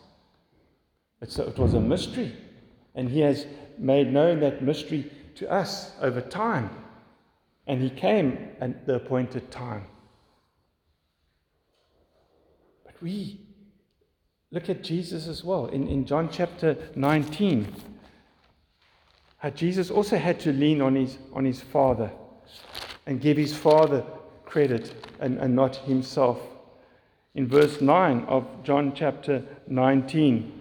It's 1.22 1.38
it 1.38 1.58
was 1.58 1.74
a 1.74 1.82
mystery, 1.82 2.34
and 2.98 3.08
He 3.08 3.22
has 3.22 3.46
made 3.78 4.12
known 4.12 4.42
that 4.42 4.62
mystery 4.62 5.10
to 5.36 5.50
us 5.52 5.92
over 6.02 6.20
time. 6.20 6.70
And 7.68 7.82
he 7.82 7.90
came 7.90 8.50
at 8.62 8.86
the 8.86 8.96
appointed 8.96 9.52
time. 9.52 9.86
But 12.86 12.96
we 13.02 13.42
look 14.52 14.70
at 14.70 14.84
Jesus 14.84 15.28
as 15.28 15.44
well. 15.44 15.68
In, 15.68 15.88
in 15.88 16.06
John 16.06 16.30
chapter 16.32 16.78
19, 16.96 17.68
how 19.38 19.50
Jesus 19.52 19.92
also 19.92 20.18
had 20.18 20.40
to 20.42 20.54
lean 20.54 20.82
on 20.82 20.96
his, 20.96 21.18
on 21.34 21.46
his 21.46 21.62
Father 21.62 22.12
and 23.06 23.22
give 23.22 23.38
his 23.38 23.56
Father 23.56 24.04
credit 24.46 24.94
and, 25.20 25.38
and 25.38 25.56
not 25.56 25.76
himself. 25.76 26.40
In 27.36 27.48
verse 27.48 27.82
9 27.82 28.24
of 28.24 28.48
John 28.64 28.94
chapter 28.96 29.44
19, 29.68 30.57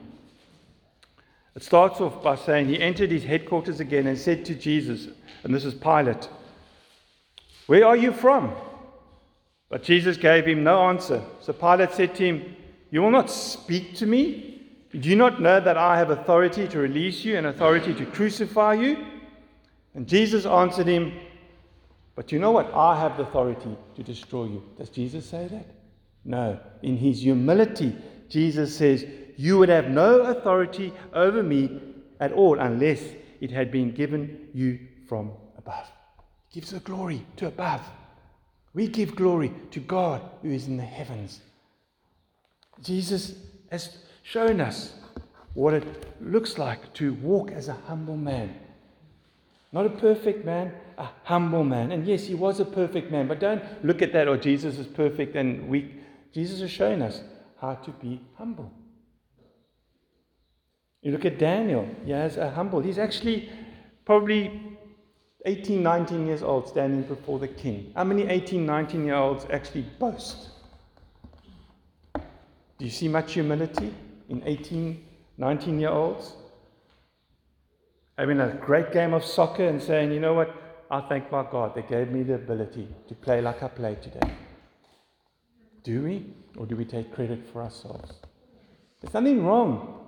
it 1.57 1.62
starts 1.62 2.03
off 2.03 2.23
by 2.23 2.37
saying 2.37 2.69
he 2.69 2.79
entered 2.79 3.11
his 3.11 3.25
headquarters 3.25 3.81
again 3.81 4.07
and 4.07 4.19
said 4.19 4.45
to 4.45 4.55
Jesus, 4.55 5.09
and 5.42 5.55
this 5.55 5.64
is 5.64 5.73
Pilate, 5.73 6.29
Where 7.66 7.87
are 7.87 7.97
you 7.97 8.12
from? 8.12 8.55
But 9.71 9.83
Jesus 9.83 10.19
gave 10.19 10.45
him 10.45 10.62
no 10.62 10.83
answer. 10.83 11.25
So 11.40 11.55
Pilate 11.55 11.92
said 11.92 12.14
to 12.16 12.27
him, 12.27 12.57
You 12.90 13.01
will 13.01 13.11
not 13.11 13.31
speak 13.31 13.95
to 13.97 14.07
me 14.07 14.53
Do 14.92 15.09
you 15.09 15.16
not 15.16 15.40
know 15.40 15.59
that 15.59 15.77
I 15.77 15.99
have 15.99 16.11
authority 16.11 16.69
to 16.69 16.79
release 16.79 17.25
you 17.25 17.37
and 17.37 17.47
authority 17.47 17.95
to 17.95 18.07
crucify 18.07 18.75
you? 18.75 19.07
And 19.95 20.07
Jesus 20.07 20.45
answered 20.45 20.87
him, 20.87 21.12
But 22.14 22.33
you 22.33 22.38
know 22.38 22.51
what? 22.51 22.73
I 22.75 23.01
have 23.01 23.16
the 23.16 23.23
authority 23.23 23.77
to 23.95 24.03
destroy 24.03 24.45
you. 24.45 24.62
Does 24.77 24.90
Jesus 24.90 25.25
say 25.29 25.49
that? 25.49 25.66
No. 26.25 26.61
In 26.83 26.99
his 26.99 27.23
humility, 27.23 27.97
Jesus 28.29 28.77
says, 28.77 29.07
You 29.37 29.59
would 29.59 29.68
have 29.68 29.88
no 29.88 30.20
authority 30.22 30.92
over 31.12 31.42
me 31.42 31.81
at 32.20 32.33
all 32.33 32.59
unless 32.59 33.03
it 33.40 33.51
had 33.51 33.70
been 33.70 33.92
given 33.92 34.49
you 34.55 34.79
from 35.07 35.33
above. 35.59 35.87
He 36.49 36.61
gives 36.61 36.72
the 36.72 36.81
glory 36.81 37.27
to 37.37 37.46
above. 37.46 37.83
We 38.72 38.88
give 38.88 39.14
glory 39.14 39.53
to 39.70 39.81
God 39.81 40.22
who 40.42 40.51
is 40.51 40.66
in 40.66 40.77
the 40.77 40.83
heavens. 40.83 41.40
Jesus 42.83 43.35
has 43.70 43.99
shown 44.22 44.61
us 44.61 44.94
what 45.55 45.75
it 45.75 45.85
looks 46.20 46.59
like 46.59 46.92
to 46.94 47.14
walk 47.14 47.51
as 47.51 47.68
a 47.68 47.75
humble 47.87 48.16
man. 48.16 48.55
Not 49.72 49.87
a 49.87 49.90
perfect 49.90 50.44
man, 50.44 50.72
a 50.99 51.09
humble 51.25 51.64
man. 51.64 51.92
And 51.92 52.07
yes, 52.07 52.25
he 52.25 52.35
was 52.35 52.61
a 52.61 52.64
perfect 52.64 53.11
man, 53.11 53.29
but 53.29 53.40
don't 53.40 53.62
look 53.85 54.03
at 54.03 54.12
that, 54.12 54.29
or 54.29 54.33
oh, 54.33 54.37
Jesus 54.37 54.79
is 54.79 54.87
perfect 54.87 55.37
and 55.37 55.68
weak. 55.68 55.92
Jesus 56.33 56.61
has 56.61 56.70
shown 56.70 57.03
us 57.03 57.22
how 57.61 57.75
to 57.75 57.90
be 57.92 58.20
humble. 58.37 58.70
You 61.07 61.12
look 61.12 61.25
at 61.25 61.38
Daniel, 61.38 61.88
he 62.05 62.11
has 62.11 62.37
a 62.37 62.51
humble. 62.51 62.81
He's 62.81 62.99
actually 62.99 63.49
probably 64.05 64.61
18, 65.45 65.81
19 65.81 66.27
years 66.27 66.42
old 66.42 66.66
standing 66.66 67.03
before 67.03 67.38
the 67.38 67.47
king. 67.47 67.92
How 67.95 68.03
many 68.03 68.25
18, 68.25 68.66
19 68.66 69.05
year 69.05 69.14
olds 69.14 69.47
actually 69.53 69.83
boast? 70.01 70.49
Do 72.12 72.85
you 72.85 72.90
see 72.90 73.07
much 73.07 73.35
humility 73.35 73.95
in 74.29 74.42
18, 74.45 75.01
19 75.38 75.79
year 75.79 75.90
olds? 75.90 76.33
Having 78.19 78.40
a 78.40 78.49
great 78.55 78.92
game 78.92 79.14
of 79.14 79.25
soccer 79.25 79.69
and 79.69 79.81
saying, 79.81 80.11
you 80.11 80.19
know 80.19 80.35
what, 80.35 80.53
I 80.90 81.03
thank 81.03 81.31
my 81.31 81.45
God 81.49 81.77
that 81.77 81.88
gave 81.88 82.11
me 82.11 82.25
the 82.25 82.35
ability 82.35 82.88
to 83.07 83.14
play 83.14 83.40
like 83.40 83.62
I 83.62 83.69
played 83.69 84.03
today. 84.03 84.29
Do 85.85 86.03
we? 86.03 86.35
Or 86.57 86.66
do 86.66 86.75
we 86.75 86.85
take 86.85 87.14
credit 87.14 87.47
for 87.53 87.62
ourselves? 87.62 88.12
There's 89.01 89.14
nothing 89.14 89.47
wrong 89.47 90.06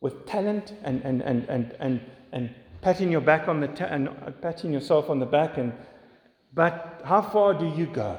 with 0.00 0.26
talent 0.26 0.72
and, 0.84 1.02
and, 1.02 1.22
and, 1.22 1.44
and, 1.48 1.74
and, 1.80 2.00
and 2.32 2.54
patting 2.80 3.10
your 3.10 3.20
back 3.20 3.48
on 3.48 3.60
the 3.60 3.68
ta- 3.68 3.86
and 3.86 4.08
patting 4.40 4.72
yourself 4.72 5.10
on 5.10 5.18
the 5.18 5.26
back 5.26 5.58
and 5.58 5.72
but 6.54 7.02
how 7.04 7.22
far 7.22 7.54
do 7.54 7.66
you 7.66 7.86
go? 7.86 8.18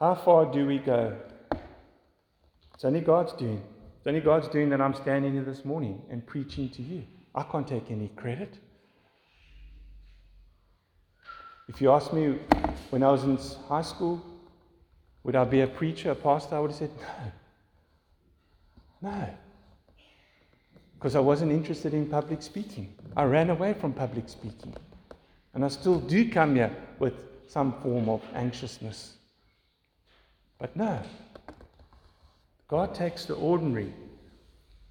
How 0.00 0.14
far 0.14 0.52
do 0.52 0.66
we 0.66 0.78
go? 0.78 1.16
It's 2.74 2.84
only 2.84 3.00
God's 3.00 3.32
doing. 3.34 3.62
It's 3.98 4.06
only 4.06 4.20
God's 4.20 4.48
doing 4.48 4.68
that 4.70 4.80
I'm 4.80 4.94
standing 4.94 5.32
here 5.32 5.44
this 5.44 5.64
morning 5.64 6.02
and 6.10 6.26
preaching 6.26 6.68
to 6.70 6.82
you. 6.82 7.04
I 7.34 7.44
can't 7.44 7.66
take 7.66 7.90
any 7.90 8.08
credit. 8.08 8.58
If 11.68 11.80
you 11.80 11.92
asked 11.92 12.12
me 12.12 12.38
when 12.90 13.04
I 13.04 13.12
was 13.12 13.22
in 13.22 13.38
high 13.68 13.82
school, 13.82 14.20
would 15.22 15.36
I 15.36 15.44
be 15.44 15.60
a 15.60 15.68
preacher, 15.68 16.10
a 16.10 16.14
pastor? 16.16 16.56
I 16.56 16.58
would 16.58 16.72
have 16.72 16.78
said 16.78 16.90
no. 19.02 19.10
No. 19.10 19.28
Because 21.02 21.16
I 21.16 21.20
wasn't 21.20 21.50
interested 21.50 21.94
in 21.94 22.06
public 22.06 22.42
speaking. 22.42 22.94
I 23.16 23.24
ran 23.24 23.50
away 23.50 23.74
from 23.74 23.92
public 23.92 24.28
speaking. 24.28 24.72
And 25.52 25.64
I 25.64 25.68
still 25.68 25.98
do 25.98 26.30
come 26.30 26.54
here 26.54 26.70
with 27.00 27.14
some 27.48 27.72
form 27.82 28.08
of 28.08 28.22
anxiousness. 28.34 29.14
But 30.60 30.76
no, 30.76 31.00
God 32.68 32.94
takes 32.94 33.24
the 33.24 33.34
ordinary, 33.34 33.92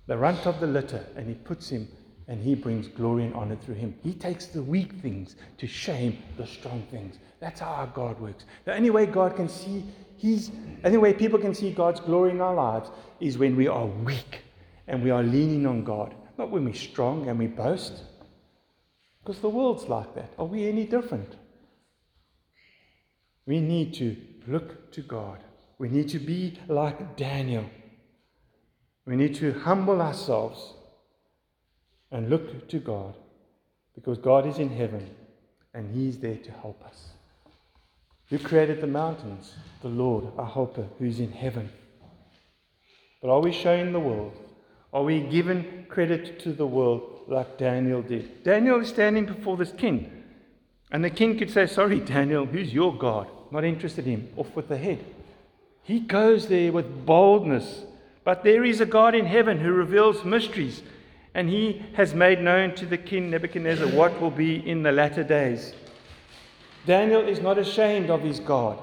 the 0.07 0.17
runt 0.17 0.45
of 0.45 0.59
the 0.59 0.67
litter, 0.67 1.05
and 1.15 1.29
He 1.29 1.33
puts 1.33 1.69
him 1.69 1.87
and 2.27 2.43
He 2.43 2.55
brings 2.55 2.89
glory 2.89 3.23
and 3.23 3.33
honor 3.33 3.55
through 3.55 3.75
him. 3.75 3.95
He 4.03 4.13
takes 4.13 4.47
the 4.47 4.61
weak 4.61 4.91
things 4.95 5.37
to 5.59 5.65
shame 5.65 6.21
the 6.35 6.45
strong 6.45 6.83
things. 6.91 7.19
That's 7.39 7.61
how 7.61 7.71
our 7.71 7.87
God 7.87 8.19
works. 8.19 8.43
The 8.65 8.75
only 8.75 8.89
way 8.89 9.05
God 9.05 9.37
can 9.37 9.47
see 9.47 9.85
He's, 10.17 10.49
the 10.49 10.87
only 10.87 10.97
way 10.97 11.13
people 11.13 11.39
can 11.39 11.55
see 11.55 11.71
God's 11.71 12.01
glory 12.01 12.31
in 12.31 12.41
our 12.41 12.53
lives 12.53 12.89
is 13.21 13.37
when 13.37 13.55
we 13.55 13.69
are 13.69 13.85
weak 13.85 14.41
and 14.87 15.03
we 15.03 15.09
are 15.09 15.23
leaning 15.23 15.65
on 15.65 15.83
God, 15.83 16.13
not 16.37 16.51
when 16.51 16.65
we're 16.65 16.73
strong 16.73 17.27
and 17.27 17.37
we 17.37 17.47
boast. 17.47 18.03
Because 19.21 19.41
the 19.41 19.49
world's 19.49 19.87
like 19.87 20.15
that. 20.15 20.33
Are 20.37 20.45
we 20.45 20.67
any 20.67 20.85
different? 20.85 21.35
We 23.45 23.59
need 23.59 23.93
to 23.95 24.17
look 24.47 24.91
to 24.93 25.01
God. 25.01 25.39
We 25.77 25.89
need 25.89 26.09
to 26.09 26.19
be 26.19 26.59
like 26.67 27.17
Daniel. 27.17 27.65
We 29.05 29.15
need 29.15 29.35
to 29.35 29.53
humble 29.59 30.01
ourselves 30.01 30.73
and 32.11 32.29
look 32.29 32.67
to 32.69 32.79
God 32.79 33.15
because 33.95 34.17
God 34.17 34.45
is 34.45 34.57
in 34.57 34.69
heaven 34.69 35.09
and 35.73 35.95
He's 35.95 36.17
there 36.17 36.37
to 36.37 36.51
help 36.51 36.83
us. 36.85 37.09
Who 38.29 38.39
created 38.39 38.79
the 38.79 38.87
mountains? 38.87 39.53
The 39.81 39.89
Lord, 39.89 40.25
our 40.37 40.45
helper, 40.45 40.87
who's 40.99 41.19
in 41.19 41.31
heaven. 41.31 41.69
But 43.21 43.29
are 43.29 43.41
we 43.41 43.51
showing 43.51 43.91
the 43.91 43.99
world? 43.99 44.37
Are 44.93 45.03
we 45.03 45.21
giving 45.21 45.85
credit 45.87 46.39
to 46.41 46.51
the 46.51 46.67
world 46.67 47.21
like 47.27 47.57
Daniel 47.57 48.01
did? 48.01 48.43
Daniel 48.43 48.81
is 48.81 48.89
standing 48.89 49.25
before 49.25 49.57
this 49.57 49.71
king. 49.71 50.23
And 50.91 51.03
the 51.03 51.09
king 51.09 51.37
could 51.37 51.49
say, 51.49 51.65
Sorry, 51.67 51.99
Daniel, 51.99 52.45
who's 52.45 52.73
your 52.73 52.95
God? 52.97 53.27
Not 53.51 53.63
interested 53.63 54.05
in 54.05 54.21
him. 54.21 54.29
Off 54.35 54.55
with 54.55 54.67
the 54.67 54.77
head. 54.77 55.03
He 55.83 55.99
goes 55.99 56.47
there 56.47 56.71
with 56.71 57.05
boldness. 57.05 57.85
But 58.23 58.43
there 58.43 58.63
is 58.63 58.81
a 58.81 58.85
God 58.85 59.15
in 59.15 59.25
heaven 59.25 59.59
who 59.59 59.71
reveals 59.71 60.23
mysteries, 60.23 60.83
and 61.33 61.49
he 61.49 61.83
has 61.93 62.13
made 62.13 62.39
known 62.39 62.75
to 62.75 62.85
the 62.85 62.97
king 62.97 63.31
Nebuchadnezzar 63.31 63.87
what 63.87 64.21
will 64.21 64.31
be 64.31 64.55
in 64.69 64.83
the 64.83 64.91
latter 64.91 65.23
days. 65.23 65.73
Daniel 66.85 67.27
is 67.27 67.39
not 67.39 67.57
ashamed 67.57 68.09
of 68.09 68.21
his 68.21 68.39
God. 68.39 68.77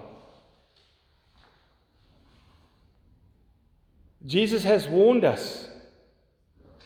Jesus 4.26 4.64
has 4.64 4.88
warned 4.88 5.24
us 5.24 5.67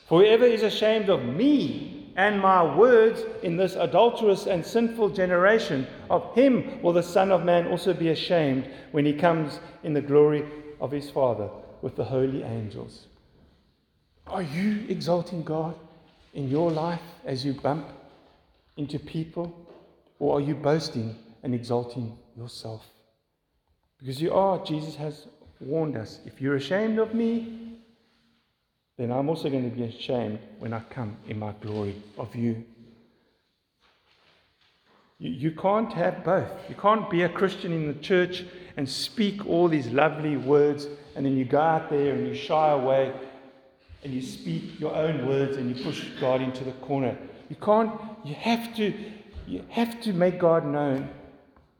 For 0.06 0.20
whoever 0.20 0.44
is 0.44 0.62
ashamed 0.62 1.08
of 1.08 1.24
me 1.24 2.12
and 2.16 2.40
my 2.40 2.76
words 2.76 3.22
in 3.42 3.56
this 3.56 3.74
adulterous 3.74 4.46
and 4.46 4.64
sinful 4.64 5.10
generation, 5.10 5.86
of 6.10 6.34
him 6.34 6.82
will 6.82 6.92
the 6.92 7.02
Son 7.02 7.30
of 7.30 7.44
Man 7.44 7.66
also 7.66 7.94
be 7.94 8.08
ashamed 8.08 8.68
when 8.90 9.06
he 9.06 9.12
comes 9.12 9.60
in 9.82 9.94
the 9.94 10.00
glory 10.00 10.44
of 10.80 10.90
his 10.90 11.10
Father 11.10 11.48
with 11.80 11.96
the 11.96 12.04
holy 12.04 12.42
angels. 12.42 13.06
Are 14.26 14.42
you 14.42 14.84
exalting 14.88 15.42
God 15.42 15.74
in 16.34 16.48
your 16.48 16.70
life 16.70 17.00
as 17.24 17.44
you 17.44 17.54
bump 17.54 17.88
into 18.76 18.98
people? 18.98 19.54
Or 20.18 20.38
are 20.38 20.40
you 20.40 20.54
boasting 20.54 21.16
and 21.42 21.54
exalting 21.54 22.16
yourself? 22.36 22.84
Because 23.98 24.20
you 24.20 24.32
are, 24.32 24.64
Jesus 24.64 24.94
has 24.96 25.26
warned 25.60 25.96
us. 25.96 26.20
If 26.24 26.40
you're 26.40 26.56
ashamed 26.56 26.98
of 26.98 27.14
me, 27.14 27.71
then 28.98 29.11
I'm 29.11 29.28
also 29.28 29.48
going 29.48 29.68
to 29.68 29.76
be 29.76 29.85
ashamed 29.85 30.38
when 30.59 30.72
I 30.72 30.81
come 30.81 31.16
in 31.26 31.38
my 31.38 31.52
glory 31.61 32.02
of 32.18 32.35
you. 32.37 32.64
You, 35.18 35.31
you 35.31 35.50
can't 35.52 35.92
have 35.92 36.24
both. 36.24 36.50
You 36.68 36.74
can't 36.74 37.09
be 37.09 37.22
a 37.22 37.28
Christian 37.28 37.72
in 37.72 37.87
the 37.87 38.00
church 38.00 38.44
and 38.76 38.88
speak 38.88 39.46
all 39.46 39.68
these 39.68 39.88
lovely 39.88 40.37
words, 40.37 40.88
and 41.16 41.24
then 41.24 41.37
you 41.37 41.44
go 41.44 41.61
out 41.61 41.90
there 41.90 42.14
and 42.14 42.26
you 42.26 42.35
shy 42.35 42.70
away 42.70 43.12
and 44.05 44.12
you 44.12 44.20
speak 44.20 44.81
your 44.81 44.94
own 44.94 45.26
words 45.26 45.57
and 45.57 45.74
you 45.74 45.85
push 45.85 46.05
God 46.20 46.40
into 46.40 46.64
the 46.64 46.72
corner. 46.72 47.16
You 47.48 47.57
can't, 47.57 47.92
you 48.24 48.35
have 48.35 48.74
to, 48.76 48.92
you 49.46 49.64
have 49.68 50.00
to 50.02 50.12
make 50.12 50.38
God 50.38 50.66
known 50.66 51.09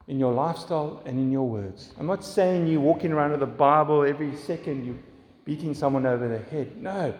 in 0.07 0.19
your 0.19 0.33
lifestyle 0.33 1.01
and 1.05 1.17
in 1.17 1.31
your 1.31 1.47
words. 1.47 1.91
I'm 1.99 2.07
not 2.07 2.23
saying 2.23 2.67
you're 2.67 2.81
walking 2.81 3.11
around 3.11 3.31
with 3.31 3.43
a 3.43 3.47
Bible 3.47 4.03
every 4.03 4.35
second, 4.35 4.85
you 4.85 4.99
beating 5.45 5.73
someone 5.73 6.05
over 6.05 6.27
the 6.27 6.39
head. 6.39 6.81
No. 6.81 7.13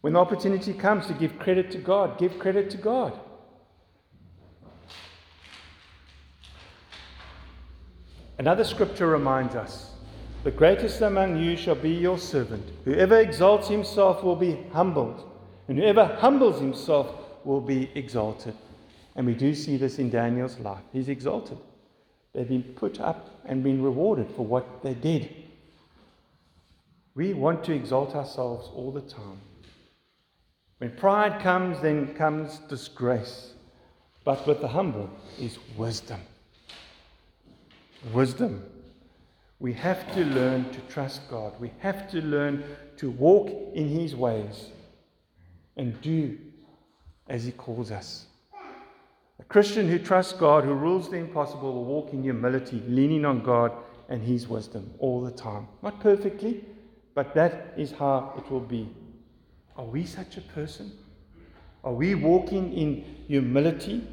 When 0.00 0.14
the 0.14 0.18
opportunity 0.18 0.72
comes 0.72 1.06
to 1.06 1.14
give 1.14 1.38
credit 1.38 1.70
to 1.72 1.78
God, 1.78 2.18
give 2.18 2.38
credit 2.38 2.70
to 2.70 2.76
God. 2.76 3.18
Another 8.38 8.64
scripture 8.64 9.06
reminds 9.06 9.54
us 9.54 9.90
the 10.42 10.50
greatest 10.50 11.00
among 11.02 11.40
you 11.40 11.56
shall 11.56 11.76
be 11.76 11.90
your 11.90 12.18
servant. 12.18 12.68
Whoever 12.84 13.20
exalts 13.20 13.68
himself 13.68 14.24
will 14.24 14.34
be 14.34 14.58
humbled, 14.72 15.30
and 15.68 15.78
whoever 15.78 16.04
humbles 16.04 16.60
himself 16.60 17.14
will 17.44 17.60
be 17.60 17.90
exalted. 17.94 18.56
And 19.14 19.26
we 19.26 19.34
do 19.34 19.54
see 19.54 19.76
this 19.76 20.00
in 20.00 20.10
Daniel's 20.10 20.58
life. 20.58 20.82
He's 20.92 21.08
exalted. 21.08 21.58
They've 22.34 22.48
been 22.48 22.62
put 22.62 22.98
up 22.98 23.42
and 23.44 23.62
been 23.62 23.82
rewarded 23.82 24.28
for 24.34 24.44
what 24.44 24.82
they 24.82 24.94
did. 24.94 25.41
We 27.14 27.34
want 27.34 27.62
to 27.64 27.74
exalt 27.74 28.14
ourselves 28.14 28.70
all 28.74 28.90
the 28.90 29.02
time. 29.02 29.40
When 30.78 30.90
pride 30.96 31.40
comes, 31.42 31.80
then 31.80 32.14
comes 32.14 32.58
disgrace. 32.68 33.52
But 34.24 34.46
with 34.46 34.60
the 34.60 34.68
humble 34.68 35.10
is 35.38 35.58
wisdom. 35.76 36.20
Wisdom. 38.12 38.64
We 39.60 39.72
have 39.74 40.12
to 40.14 40.24
learn 40.24 40.70
to 40.70 40.80
trust 40.88 41.28
God. 41.30 41.52
We 41.60 41.70
have 41.78 42.10
to 42.10 42.20
learn 42.20 42.64
to 42.96 43.10
walk 43.10 43.48
in 43.74 43.88
His 43.88 44.16
ways 44.16 44.70
and 45.76 46.00
do 46.00 46.38
as 47.28 47.44
He 47.44 47.52
calls 47.52 47.90
us. 47.90 48.26
A 49.38 49.44
Christian 49.44 49.88
who 49.88 49.98
trusts 49.98 50.32
God, 50.32 50.64
who 50.64 50.72
rules 50.72 51.10
the 51.10 51.16
impossible, 51.16 51.74
will 51.74 51.84
walk 51.84 52.12
in 52.12 52.22
humility, 52.22 52.82
leaning 52.86 53.24
on 53.24 53.42
God 53.42 53.72
and 54.08 54.22
His 54.22 54.48
wisdom 54.48 54.90
all 54.98 55.20
the 55.20 55.30
time. 55.30 55.68
Not 55.82 56.00
perfectly, 56.00 56.64
but 57.14 57.34
that 57.34 57.74
is 57.76 57.92
how 57.92 58.34
it 58.36 58.50
will 58.50 58.60
be. 58.60 58.88
Are 59.76 59.84
we 59.84 60.04
such 60.04 60.36
a 60.36 60.40
person? 60.40 60.92
Are 61.84 61.92
we 61.92 62.14
walking 62.14 62.72
in 62.72 63.04
humility, 63.26 64.06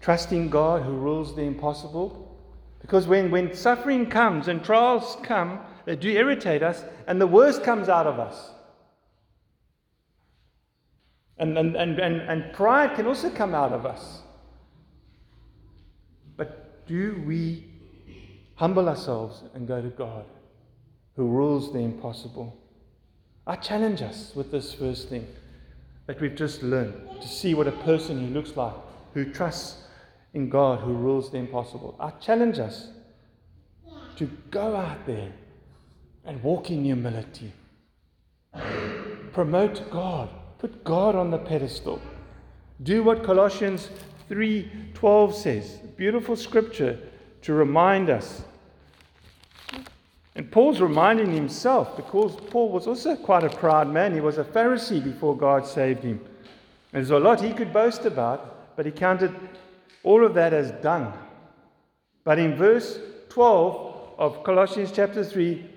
trusting 0.00 0.50
God 0.50 0.82
who 0.82 0.92
rules 0.92 1.34
the 1.36 1.42
impossible? 1.42 2.36
Because 2.80 3.06
when, 3.06 3.30
when 3.30 3.54
suffering 3.54 4.08
comes 4.08 4.48
and 4.48 4.64
trials 4.64 5.16
come, 5.22 5.60
they 5.84 5.96
do 5.96 6.10
irritate 6.10 6.62
us, 6.62 6.84
and 7.06 7.20
the 7.20 7.26
worst 7.26 7.62
comes 7.62 7.88
out 7.88 8.06
of 8.06 8.18
us. 8.18 8.50
And, 11.38 11.56
and, 11.56 11.76
and, 11.76 11.98
and, 11.98 12.20
and 12.22 12.52
pride 12.52 12.96
can 12.96 13.06
also 13.06 13.30
come 13.30 13.54
out 13.54 13.72
of 13.72 13.84
us. 13.84 14.22
But 16.36 16.86
do 16.86 17.22
we 17.26 17.64
humble 18.54 18.88
ourselves 18.88 19.42
and 19.54 19.68
go 19.68 19.82
to 19.82 19.88
God, 19.88 20.24
who 21.16 21.26
rules 21.26 21.72
the 21.72 21.78
impossible? 21.78 22.56
I 23.46 23.56
challenge 23.56 24.02
us 24.02 24.32
with 24.34 24.50
this 24.50 24.72
first 24.74 25.08
thing 25.08 25.26
that 26.06 26.20
we've 26.20 26.34
just 26.34 26.62
learned 26.62 26.94
to 27.20 27.26
see 27.26 27.54
what 27.54 27.66
a 27.66 27.72
person 27.72 28.20
who 28.20 28.34
looks 28.34 28.56
like, 28.56 28.74
who 29.14 29.32
trusts 29.32 29.82
in 30.34 30.48
God, 30.48 30.80
who 30.80 30.92
rules 30.92 31.30
the 31.30 31.38
impossible. 31.38 31.96
I 31.98 32.10
challenge 32.10 32.58
us 32.58 32.88
to 34.16 34.30
go 34.50 34.76
out 34.76 35.06
there 35.06 35.32
and 36.24 36.42
walk 36.42 36.70
in 36.70 36.84
humility. 36.84 37.52
Promote 39.32 39.90
God. 39.90 40.28
Put 40.58 40.84
God 40.84 41.14
on 41.14 41.30
the 41.30 41.38
pedestal. 41.38 42.00
Do 42.82 43.02
what 43.02 43.22
Colossians 43.22 43.90
3:12 44.28 45.34
says. 45.34 45.78
Beautiful 45.96 46.36
scripture 46.36 46.98
to 47.42 47.52
remind 47.54 48.10
us. 48.10 48.42
And 50.36 50.50
Paul's 50.52 50.82
reminding 50.82 51.32
himself 51.32 51.96
because 51.96 52.36
Paul 52.50 52.68
was 52.68 52.86
also 52.86 53.16
quite 53.16 53.42
a 53.42 53.48
proud 53.48 53.90
man. 53.90 54.12
He 54.12 54.20
was 54.20 54.36
a 54.36 54.44
Pharisee 54.44 55.02
before 55.02 55.34
God 55.34 55.66
saved 55.66 56.04
him. 56.04 56.20
There's 56.92 57.10
a 57.10 57.18
lot 57.18 57.40
he 57.40 57.54
could 57.54 57.72
boast 57.72 58.04
about, 58.04 58.76
but 58.76 58.84
he 58.84 58.92
counted 58.92 59.34
all 60.02 60.24
of 60.24 60.34
that 60.34 60.52
as 60.52 60.72
done. 60.82 61.10
But 62.22 62.38
in 62.38 62.54
verse 62.54 62.98
12 63.30 64.14
of 64.18 64.44
Colossians 64.44 64.92
chapter 64.94 65.24
3, 65.24 65.70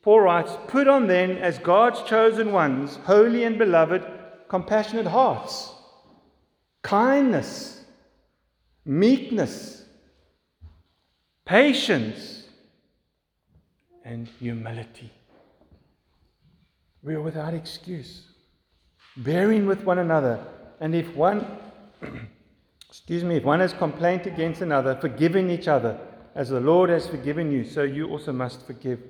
Paul 0.00 0.20
writes, 0.20 0.52
Put 0.66 0.88
on 0.88 1.06
then, 1.06 1.32
as 1.32 1.58
God's 1.58 2.02
chosen 2.04 2.52
ones, 2.52 2.96
holy 3.04 3.44
and 3.44 3.58
beloved, 3.58 4.02
compassionate 4.48 5.06
hearts, 5.06 5.74
kindness, 6.80 7.82
meekness, 8.86 9.84
patience, 11.44 12.39
and 14.04 14.28
humility. 14.38 15.10
We 17.02 17.14
are 17.14 17.20
without 17.20 17.54
excuse, 17.54 18.26
bearing 19.16 19.66
with 19.66 19.84
one 19.84 19.98
another. 19.98 20.44
And 20.80 20.94
if 20.94 21.14
one, 21.14 21.46
excuse 22.88 23.24
me, 23.24 23.36
if 23.36 23.44
one 23.44 23.60
has 23.60 23.72
complained 23.72 24.26
against 24.26 24.60
another, 24.60 24.96
forgiving 24.96 25.50
each 25.50 25.68
other, 25.68 25.98
as 26.34 26.50
the 26.50 26.60
Lord 26.60 26.90
has 26.90 27.06
forgiven 27.06 27.50
you, 27.50 27.64
so 27.64 27.82
you 27.82 28.08
also 28.08 28.32
must 28.32 28.66
forgive. 28.66 29.00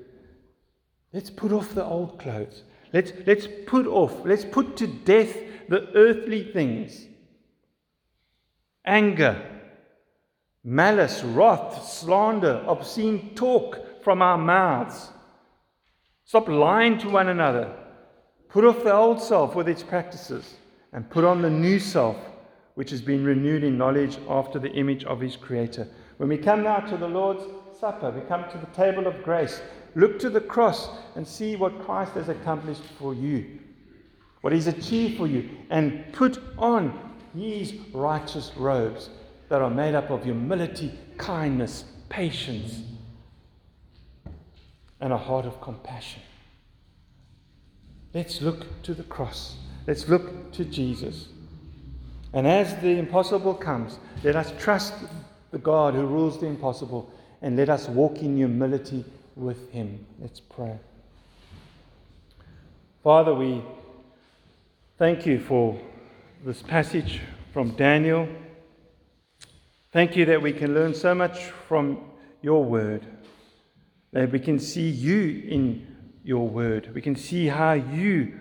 Let's 1.12 1.30
put 1.30 1.52
off 1.52 1.74
the 1.74 1.84
old 1.84 2.18
clothes. 2.18 2.62
Let's, 2.92 3.12
let's 3.26 3.46
put 3.66 3.86
off, 3.86 4.24
let's 4.24 4.44
put 4.44 4.76
to 4.78 4.86
death 4.86 5.36
the 5.68 5.88
earthly 5.94 6.52
things 6.52 7.06
anger, 8.84 9.40
malice, 10.64 11.22
wrath, 11.22 11.88
slander, 11.88 12.64
obscene 12.66 13.34
talk 13.34 13.78
from 14.02 14.22
our 14.22 14.38
mouths. 14.38 15.10
Stop 16.24 16.48
lying 16.48 16.98
to 16.98 17.08
one 17.08 17.28
another. 17.28 17.74
Put 18.48 18.64
off 18.64 18.82
the 18.82 18.92
old 18.92 19.22
self 19.22 19.54
with 19.54 19.68
its 19.68 19.82
practices 19.82 20.54
and 20.92 21.08
put 21.10 21.24
on 21.24 21.42
the 21.42 21.50
new 21.50 21.78
self, 21.78 22.16
which 22.74 22.90
has 22.90 23.00
been 23.00 23.24
renewed 23.24 23.64
in 23.64 23.78
knowledge 23.78 24.18
after 24.28 24.58
the 24.58 24.72
image 24.72 25.04
of 25.04 25.20
his 25.20 25.36
Creator. 25.36 25.88
When 26.18 26.28
we 26.28 26.36
come 26.36 26.62
now 26.62 26.80
to 26.80 26.96
the 26.96 27.08
Lord's 27.08 27.44
Supper, 27.78 28.10
we 28.10 28.20
come 28.22 28.44
to 28.50 28.58
the 28.58 28.66
table 28.66 29.06
of 29.06 29.22
grace. 29.22 29.62
Look 29.94 30.18
to 30.20 30.30
the 30.30 30.40
cross 30.40 30.90
and 31.16 31.26
see 31.26 31.56
what 31.56 31.80
Christ 31.84 32.12
has 32.12 32.28
accomplished 32.28 32.82
for 32.98 33.14
you, 33.14 33.58
what 34.42 34.52
He's 34.52 34.66
achieved 34.66 35.16
for 35.16 35.26
you, 35.26 35.48
and 35.70 36.04
put 36.12 36.38
on 36.58 37.16
His 37.34 37.74
righteous 37.92 38.52
robes 38.56 39.10
that 39.48 39.62
are 39.62 39.70
made 39.70 39.94
up 39.94 40.10
of 40.10 40.24
humility, 40.24 40.92
kindness, 41.16 41.84
patience, 42.08 42.82
and 45.00 45.12
a 45.12 45.18
heart 45.18 45.46
of 45.46 45.60
compassion. 45.60 46.22
Let's 48.12 48.42
look 48.42 48.82
to 48.82 48.94
the 48.94 49.04
cross. 49.04 49.56
Let's 49.86 50.08
look 50.08 50.52
to 50.52 50.64
Jesus. 50.64 51.28
And 52.32 52.46
as 52.46 52.74
the 52.80 52.90
impossible 52.90 53.54
comes, 53.54 53.98
let 54.22 54.36
us 54.36 54.52
trust 54.58 54.94
the 55.50 55.58
God 55.58 55.94
who 55.94 56.06
rules 56.06 56.40
the 56.40 56.46
impossible 56.46 57.12
and 57.42 57.56
let 57.56 57.68
us 57.68 57.88
walk 57.88 58.18
in 58.18 58.36
humility 58.36 59.04
with 59.36 59.70
him. 59.72 60.04
Let's 60.20 60.40
pray. 60.40 60.78
Father, 63.02 63.34
we 63.34 63.62
thank 64.98 65.24
you 65.24 65.40
for 65.40 65.80
this 66.44 66.62
passage 66.62 67.20
from 67.52 67.70
Daniel. 67.70 68.28
Thank 69.92 70.16
you 70.16 70.24
that 70.26 70.40
we 70.40 70.52
can 70.52 70.74
learn 70.74 70.94
so 70.94 71.14
much 71.14 71.46
from 71.66 71.98
your 72.42 72.62
word, 72.62 73.06
that 74.12 74.32
we 74.32 74.38
can 74.38 74.58
see 74.58 74.88
you 74.88 75.42
in 75.48 75.86
your 76.24 76.48
word. 76.48 76.90
We 76.94 77.00
can 77.00 77.16
see 77.16 77.46
how 77.46 77.72
you 77.72 78.34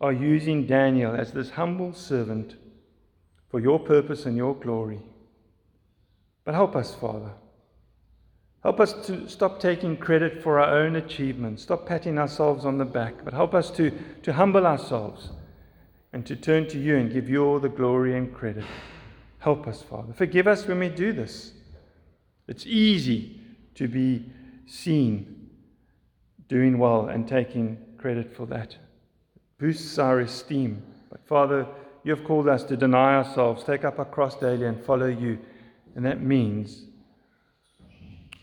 are 0.00 0.12
using 0.12 0.66
Daniel 0.66 1.14
as 1.14 1.32
this 1.32 1.50
humble 1.50 1.92
servant 1.92 2.56
for 3.50 3.60
your 3.60 3.78
purpose 3.78 4.26
and 4.26 4.36
your 4.36 4.54
glory. 4.54 5.00
But 6.44 6.54
help 6.54 6.76
us, 6.76 6.94
Father. 6.94 7.32
Help 8.62 8.80
us 8.80 8.92
to 9.06 9.28
stop 9.28 9.60
taking 9.60 9.96
credit 9.96 10.42
for 10.42 10.58
our 10.58 10.74
own 10.74 10.96
achievements, 10.96 11.62
stop 11.62 11.86
patting 11.86 12.18
ourselves 12.18 12.64
on 12.64 12.78
the 12.78 12.84
back, 12.84 13.24
but 13.24 13.32
help 13.32 13.54
us 13.54 13.70
to, 13.70 13.92
to 14.22 14.32
humble 14.32 14.66
ourselves 14.66 15.30
and 16.12 16.26
to 16.26 16.34
turn 16.34 16.66
to 16.68 16.78
you 16.78 16.96
and 16.96 17.12
give 17.12 17.28
you 17.28 17.44
all 17.44 17.60
the 17.60 17.68
glory 17.68 18.16
and 18.16 18.34
credit. 18.34 18.64
Help 19.38 19.68
us, 19.68 19.82
Father. 19.82 20.12
Forgive 20.12 20.48
us 20.48 20.66
when 20.66 20.80
we 20.80 20.88
do 20.88 21.12
this. 21.12 21.52
It's 22.48 22.66
easy 22.66 23.40
to 23.76 23.86
be 23.86 24.24
seen 24.66 25.48
doing 26.48 26.78
well 26.78 27.08
and 27.08 27.26
taking 27.26 27.78
credit 27.98 28.36
for 28.36 28.46
that. 28.46 28.72
It 28.72 29.42
boosts 29.58 29.98
our 29.98 30.20
esteem. 30.20 30.82
But 31.10 31.26
Father, 31.26 31.66
you 32.04 32.14
have 32.14 32.24
called 32.24 32.48
us 32.48 32.62
to 32.64 32.76
deny 32.76 33.16
ourselves, 33.16 33.64
take 33.64 33.84
up 33.84 33.98
our 33.98 34.04
cross 34.04 34.36
daily, 34.36 34.66
and 34.66 34.84
follow 34.84 35.06
you. 35.06 35.38
And 35.94 36.04
that 36.04 36.20
means 36.20 36.84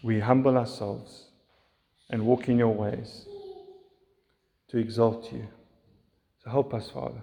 we 0.01 0.19
humble 0.19 0.57
ourselves 0.57 1.27
and 2.09 2.25
walk 2.25 2.49
in 2.49 2.57
your 2.57 2.73
ways 2.73 3.25
to 4.69 4.77
exalt 4.77 5.31
you. 5.31 5.47
So 6.43 6.49
help 6.49 6.73
us, 6.73 6.89
Father. 6.89 7.21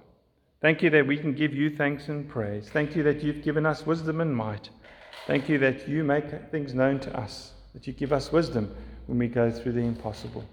Thank 0.62 0.82
you 0.82 0.90
that 0.90 1.06
we 1.06 1.18
can 1.18 1.34
give 1.34 1.54
you 1.54 1.74
thanks 1.74 2.08
and 2.08 2.28
praise. 2.28 2.68
Thank 2.70 2.94
you 2.94 3.02
that 3.02 3.22
you've 3.22 3.42
given 3.42 3.66
us 3.66 3.86
wisdom 3.86 4.20
and 4.20 4.34
might. 4.34 4.70
Thank 5.26 5.48
you 5.48 5.58
that 5.58 5.88
you 5.88 6.04
make 6.04 6.50
things 6.50 6.74
known 6.74 7.00
to 7.00 7.18
us, 7.18 7.52
that 7.74 7.86
you 7.86 7.92
give 7.92 8.12
us 8.12 8.32
wisdom 8.32 8.74
when 9.11 9.18
we 9.18 9.26
go 9.26 9.50
through 9.50 9.72
the 9.72 9.80
impossible. 9.80 10.44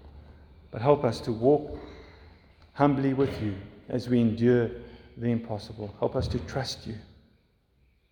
But 0.72 0.82
help 0.82 1.04
us 1.04 1.20
to 1.20 1.32
walk 1.32 1.78
humbly 2.72 3.14
with 3.14 3.40
you 3.40 3.54
as 3.88 4.08
we 4.08 4.20
endure 4.20 4.68
the 5.16 5.28
impossible. 5.28 5.94
Help 6.00 6.16
us 6.16 6.26
to 6.26 6.40
trust 6.40 6.84
you. 6.84 6.96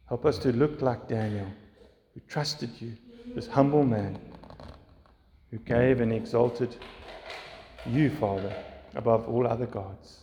Help 0.09 0.25
us 0.25 0.39
to 0.39 0.53
look 0.53 0.83
like 0.83 1.09
Daniel, 1.09 1.49
who 2.15 2.21
trusted 2.29 2.71
you 2.81 2.97
this 3.35 3.49
humble 3.49 3.83
man 3.83 4.21
who 5.51 5.59
gave 5.59 6.01
and 6.01 6.13
exalted 6.13 6.77
you, 7.85 8.09
Father, 8.09 8.55
above 8.95 9.29
all 9.29 9.49
other 9.49 9.67
gods. 9.67 10.21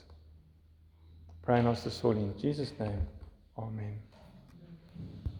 Pray 1.41 1.59
and 1.59 1.67
ask 1.67 1.84
this 1.84 2.01
all 2.01 2.11
in 2.11 2.34
Jesus' 2.39 2.71
name. 2.80 3.05
Amen. 3.57 3.99